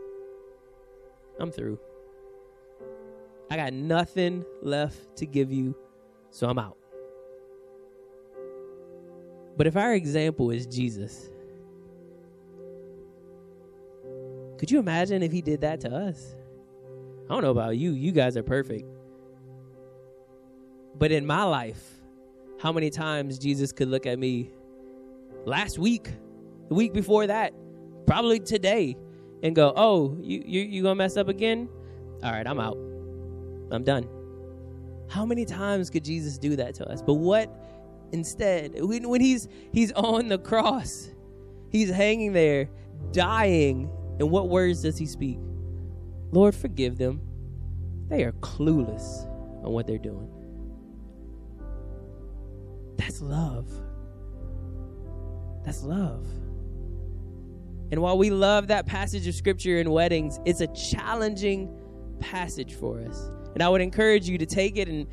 I'm 1.38 1.51
through. 1.51 1.78
I 3.51 3.57
got 3.57 3.72
nothing 3.72 4.45
left 4.62 5.16
to 5.16 5.26
give 5.26 5.53
you, 5.53 5.74
so 6.30 6.49
I'm 6.49 6.59
out. 6.59 6.76
But 9.57 9.66
if 9.66 9.76
our 9.76 9.95
example 9.95 10.51
is 10.51 10.66
Jesus, 10.66 11.30
could 14.59 14.70
you 14.70 14.78
imagine 14.78 15.22
if 15.22 15.32
he 15.32 15.43
did 15.43 15.61
that 15.62 15.80
to 15.80 15.90
us? 15.95 16.36
I 17.28 17.34
don't 17.34 17.43
know 17.43 17.51
about 17.51 17.76
you. 17.76 17.93
You 17.93 18.12
guys 18.12 18.36
are 18.36 18.43
perfect. 18.43 18.86
But 20.95 21.12
in 21.12 21.26
my 21.26 21.43
life, 21.43 21.82
how 22.61 22.72
many 22.72 22.90
times 22.90 23.38
Jesus 23.38 23.72
could 23.72 23.88
look 23.88 24.07
at 24.07 24.18
me 24.18 24.51
last 25.45 25.78
week, 25.78 26.09
the 26.68 26.74
week 26.74 26.93
before 26.93 27.26
that, 27.26 27.53
probably 28.07 28.38
today, 28.38 28.97
and 29.43 29.55
go, 29.55 29.72
"Oh, 29.76 30.16
you 30.20 30.43
you 30.47 30.61
you 30.62 30.82
gonna 30.82 30.95
mess 30.95 31.16
up 31.16 31.28
again? 31.28 31.68
All 32.22 32.32
right, 32.32 32.47
I'm 32.47 32.61
out. 32.61 32.78
I'm 33.70 33.84
done." 33.84 34.09
How 35.09 35.26
many 35.26 35.45
times 35.45 35.90
could 35.90 36.05
Jesus 36.05 36.38
do 36.38 36.57
that 36.57 36.74
to 36.76 36.88
us? 36.88 37.03
But 37.03 37.14
what 37.14 37.51
instead? 38.12 38.80
When, 38.80 39.09
when 39.09 39.20
he's 39.20 39.49
he's 39.72 39.93
on 39.93 40.28
the 40.28 40.38
cross, 40.38 41.11
he's 41.70 41.90
hanging 41.90 42.32
there, 42.32 42.70
dying, 43.12 43.90
and 44.18 44.30
what 44.30 44.49
words 44.49 44.82
does 44.82 44.97
he 44.97 45.07
speak? 45.07 45.38
Lord, 46.30 46.55
forgive 46.55 46.97
them. 46.97 47.20
They 48.09 48.24
are 48.24 48.32
clueless 48.32 49.26
on 49.64 49.72
what 49.72 49.86
they're 49.86 49.99
doing. 49.99 50.28
That's 52.97 53.20
love. 53.20 53.68
That's 55.64 55.82
love. 55.82 56.26
And 57.93 58.01
while 58.01 58.16
we 58.16 58.30
love 58.30 58.68
that 58.68 58.86
passage 58.86 59.26
of 59.28 59.34
scripture 59.34 59.78
in 59.78 59.90
weddings, 59.90 60.40
it's 60.47 60.62
a 60.62 60.66
challenging 60.68 61.68
passage 62.20 62.74
for 62.74 63.01
us. 63.01 63.30
And 63.53 63.62
I 63.62 63.68
would 63.68 63.82
encourage 63.82 64.28
you 64.28 64.38
to 64.38 64.47
take 64.47 64.78
it 64.78 64.88
and 64.88 65.07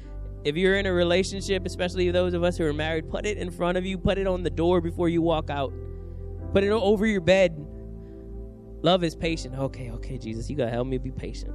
if 0.46 0.56
you're 0.56 0.78
in 0.78 0.86
a 0.86 0.94
relationship, 0.94 1.66
especially 1.66 2.10
those 2.12 2.34
of 2.34 2.44
us 2.44 2.58
who 2.58 2.66
are 2.66 2.74
married, 2.74 3.10
put 3.10 3.26
it 3.26 3.38
in 3.38 3.52
front 3.52 3.78
of 3.78 3.86
you, 3.86 3.98
put 3.98 4.18
it 4.18 4.26
on 4.26 4.42
the 4.44 4.50
door 4.50 4.80
before 4.80 5.10
you 5.10 5.22
walk 5.22 5.50
out. 5.50 5.74
Put 6.54 6.64
it 6.64 6.70
over 6.70 7.06
your 7.06 7.20
bed. 7.20 7.54
Love 8.82 9.04
is 9.04 9.16
patient. 9.16 9.56
Okay, 9.56 9.92
okay, 9.92 10.18
Jesus, 10.18 10.50
you 10.50 10.56
got 10.56 10.66
to 10.66 10.72
help 10.72 10.88
me 10.88 10.98
be 10.98 11.12
patient. 11.12 11.54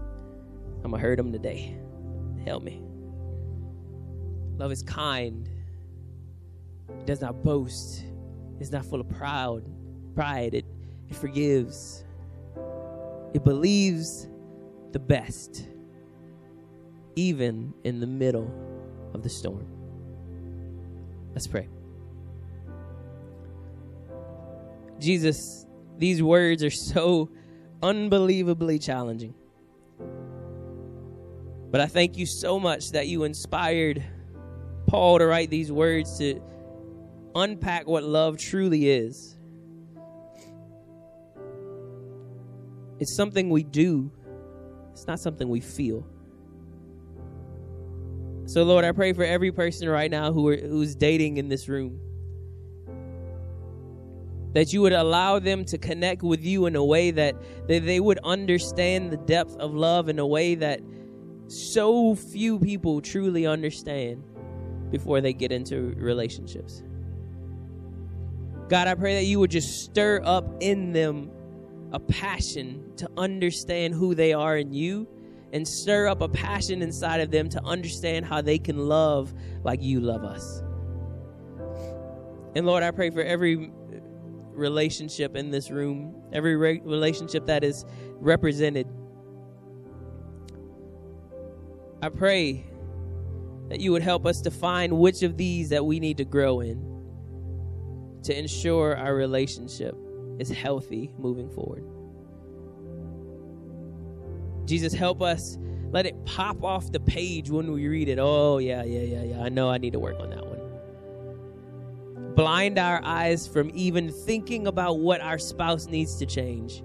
I'm 0.84 0.90
going 0.90 1.00
to 1.00 1.08
hurt 1.08 1.18
him 1.18 1.32
today. 1.32 1.74
Help 2.44 2.62
me. 2.62 2.82
Love 4.58 4.70
is 4.70 4.82
kind. 4.82 5.48
It 6.90 7.06
does 7.06 7.22
not 7.22 7.42
boast. 7.42 8.04
It's 8.60 8.70
not 8.70 8.84
full 8.84 9.00
of 9.00 9.08
proud, 9.08 9.64
pride. 10.14 10.52
It, 10.52 10.66
forgives. 11.14 12.04
It 13.32 13.44
believes 13.44 14.28
the 14.92 14.98
best, 14.98 15.66
even 17.16 17.72
in 17.84 18.00
the 18.00 18.06
middle 18.06 18.52
of 19.14 19.22
the 19.22 19.28
storm. 19.28 19.66
Let's 21.32 21.46
pray. 21.46 21.68
Jesus, 25.00 25.66
these 25.98 26.22
words 26.22 26.62
are 26.62 26.70
so 26.70 27.30
unbelievably 27.82 28.78
challenging. 28.78 29.34
But 31.70 31.80
I 31.80 31.86
thank 31.86 32.16
you 32.16 32.24
so 32.24 32.60
much 32.60 32.92
that 32.92 33.08
you 33.08 33.24
inspired 33.24 34.02
Paul 34.86 35.18
to 35.18 35.26
write 35.26 35.50
these 35.50 35.72
words 35.72 36.18
to 36.18 36.40
unpack 37.34 37.88
what 37.88 38.04
love 38.04 38.38
truly 38.38 38.88
is. 38.88 39.33
It's 42.98 43.14
something 43.16 43.50
we 43.50 43.62
do, 43.64 44.10
it's 44.92 45.06
not 45.06 45.20
something 45.20 45.48
we 45.48 45.60
feel. 45.60 46.06
So, 48.46 48.62
Lord, 48.62 48.84
I 48.84 48.92
pray 48.92 49.12
for 49.14 49.24
every 49.24 49.52
person 49.52 49.88
right 49.88 50.10
now 50.10 50.32
who 50.32 50.48
are, 50.48 50.56
who's 50.56 50.94
dating 50.94 51.38
in 51.38 51.48
this 51.48 51.68
room 51.68 51.98
that 54.54 54.72
you 54.72 54.80
would 54.80 54.92
allow 54.92 55.40
them 55.40 55.64
to 55.64 55.76
connect 55.76 56.22
with 56.22 56.44
you 56.44 56.66
in 56.66 56.76
a 56.76 56.84
way 56.84 57.10
that, 57.10 57.34
that 57.66 57.84
they 57.84 57.98
would 57.98 58.20
understand 58.22 59.10
the 59.10 59.16
depth 59.16 59.56
of 59.56 59.74
love 59.74 60.08
in 60.08 60.20
a 60.20 60.26
way 60.26 60.54
that 60.54 60.80
so 61.48 62.14
few 62.14 62.58
people 62.60 63.00
truly 63.00 63.46
understand 63.46 64.22
before 64.90 65.20
they 65.20 65.32
get 65.32 65.50
into 65.50 65.92
relationships. 65.96 66.84
God, 68.68 68.86
I 68.86 68.94
pray 68.94 69.16
that 69.16 69.24
you 69.24 69.40
would 69.40 69.50
just 69.50 69.84
stir 69.84 70.20
up 70.24 70.48
in 70.60 70.92
them 70.92 71.30
a 71.94 72.00
passion 72.00 72.92
to 72.96 73.08
understand 73.16 73.94
who 73.94 74.16
they 74.16 74.32
are 74.32 74.58
in 74.58 74.74
you 74.74 75.06
and 75.52 75.66
stir 75.66 76.08
up 76.08 76.20
a 76.20 76.28
passion 76.28 76.82
inside 76.82 77.20
of 77.20 77.30
them 77.30 77.48
to 77.48 77.62
understand 77.62 78.26
how 78.26 78.40
they 78.40 78.58
can 78.58 78.76
love 78.76 79.32
like 79.62 79.80
you 79.80 80.00
love 80.00 80.24
us. 80.24 80.60
And 82.56 82.66
Lord, 82.66 82.82
I 82.82 82.90
pray 82.90 83.10
for 83.10 83.22
every 83.22 83.70
relationship 84.50 85.36
in 85.36 85.52
this 85.52 85.70
room, 85.70 86.20
every 86.32 86.56
re- 86.56 86.80
relationship 86.84 87.46
that 87.46 87.62
is 87.62 87.84
represented. 88.18 88.88
I 92.02 92.08
pray 92.08 92.66
that 93.68 93.78
you 93.80 93.92
would 93.92 94.02
help 94.02 94.26
us 94.26 94.40
to 94.40 94.50
find 94.50 94.98
which 94.98 95.22
of 95.22 95.36
these 95.36 95.68
that 95.68 95.86
we 95.86 96.00
need 96.00 96.16
to 96.16 96.24
grow 96.24 96.58
in 96.58 96.90
to 98.24 98.36
ensure 98.36 98.96
our 98.96 99.14
relationship 99.14 99.94
is 100.38 100.50
healthy 100.50 101.10
moving 101.18 101.48
forward. 101.48 101.84
Jesus, 104.66 104.92
help 104.92 105.22
us 105.22 105.58
let 105.90 106.06
it 106.06 106.24
pop 106.24 106.64
off 106.64 106.90
the 106.90 107.00
page 107.00 107.50
when 107.50 107.70
we 107.70 107.86
read 107.86 108.08
it. 108.08 108.18
Oh, 108.18 108.58
yeah, 108.58 108.82
yeah, 108.82 109.02
yeah, 109.02 109.22
yeah. 109.22 109.42
I 109.42 109.48
know 109.48 109.70
I 109.70 109.78
need 109.78 109.92
to 109.92 110.00
work 110.00 110.18
on 110.18 110.30
that 110.30 110.44
one. 110.44 112.34
Blind 112.34 112.78
our 112.78 113.00
eyes 113.04 113.46
from 113.46 113.70
even 113.74 114.10
thinking 114.10 114.66
about 114.66 114.98
what 114.98 115.20
our 115.20 115.38
spouse 115.38 115.86
needs 115.86 116.16
to 116.16 116.26
change 116.26 116.82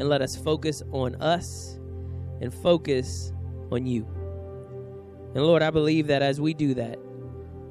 and 0.00 0.08
let 0.08 0.22
us 0.22 0.34
focus 0.34 0.82
on 0.90 1.14
us 1.16 1.78
and 2.40 2.52
focus 2.52 3.32
on 3.70 3.86
you. 3.86 4.04
And 5.34 5.44
Lord, 5.44 5.62
I 5.62 5.70
believe 5.70 6.08
that 6.08 6.22
as 6.22 6.40
we 6.40 6.52
do 6.52 6.74
that, 6.74 6.98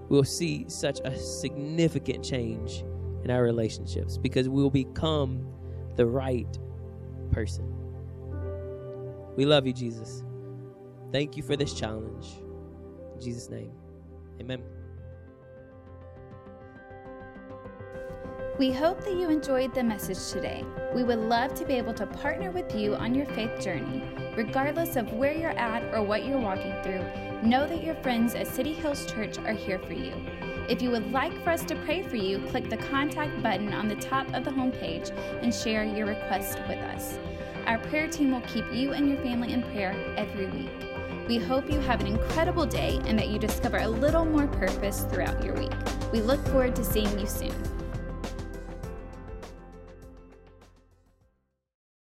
we'll 0.08 0.24
see 0.24 0.66
such 0.70 1.00
a 1.04 1.18
significant 1.18 2.24
change 2.24 2.86
in 3.24 3.32
our 3.32 3.44
relationships 3.44 4.18
because 4.18 4.50
we'll 4.50 4.70
become 4.70 5.48
the 5.96 6.06
right 6.06 6.58
person. 7.32 7.66
We 9.36 9.46
love 9.46 9.66
you, 9.66 9.74
Jesus. 9.74 10.24
Thank 11.12 11.38
you 11.38 11.44
for 11.44 11.56
this 11.56 11.74
challenge. 11.74 12.28
In 13.16 13.22
Jesus' 13.22 13.50
name, 13.50 13.72
amen. 14.40 14.62
We 18.60 18.72
hope 18.72 19.04
that 19.06 19.16
you 19.16 19.30
enjoyed 19.30 19.74
the 19.74 19.84
message 19.84 20.32
today. 20.32 20.64
We 20.94 21.04
would 21.04 21.18
love 21.18 21.56
to 21.56 21.66
be 21.66 21.74
able 21.74 21.94
to 21.96 22.06
partner 22.06 22.52
with 22.52 22.76
you 22.76 22.96
on 22.96 23.16
your 23.16 23.26
faith 23.28 23.60
journey. 23.60 24.04
Regardless 24.38 24.98
of 24.98 25.12
where 25.14 25.34
you're 25.34 25.58
at 25.58 25.84
or 25.94 26.04
what 26.04 26.26
you're 26.26 26.40
walking 26.40 26.74
through, 26.84 27.04
know 27.42 27.68
that 27.68 27.84
your 27.84 27.96
friends 27.96 28.36
at 28.36 28.46
City 28.48 28.74
Hills 28.74 29.12
Church 29.12 29.40
are 29.40 29.54
here 29.54 29.80
for 29.80 29.94
you. 29.94 30.14
If 30.72 30.82
you 30.82 30.90
would 30.92 31.12
like 31.12 31.34
for 31.44 31.50
us 31.50 31.66
to 31.66 31.76
pray 31.84 32.02
for 32.02 32.16
you, 32.16 32.40
click 32.48 32.70
the 32.70 32.78
contact 32.78 33.44
button 33.44 33.74
on 33.74 33.90
the 33.90 33.96
top 33.96 34.34
of 34.34 34.46
the 34.46 34.52
homepage 34.52 35.10
and 35.44 35.54
share 35.54 35.84
your 35.84 36.06
request 36.06 36.60
with 36.60 36.78
us. 36.78 37.20
Our 37.66 37.78
prayer 37.78 38.08
team 38.08 38.32
will 38.32 38.48
keep 38.48 38.64
you 38.72 38.94
and 38.94 39.10
your 39.10 39.18
family 39.18 39.52
in 39.52 39.64
prayer 39.64 39.94
every 40.16 40.46
week. 40.46 40.72
We 41.28 41.40
hope 41.40 41.70
you 41.70 41.82
have 41.82 42.00
an 42.00 42.08
incredible 42.08 42.66
day 42.66 43.02
and 43.06 43.20
that 43.20 43.28
you 43.28 43.38
discover 43.38 43.80
a 43.80 43.88
little 43.90 44.24
more 44.24 44.48
purpose 44.48 45.04
throughout 45.12 45.44
your 45.44 45.56
week. 45.56 45.74
We 46.14 46.22
look 46.22 46.42
forward 46.48 46.74
to 46.78 46.86
seeing 46.86 47.20
you 47.20 47.28
soon. 47.28 47.71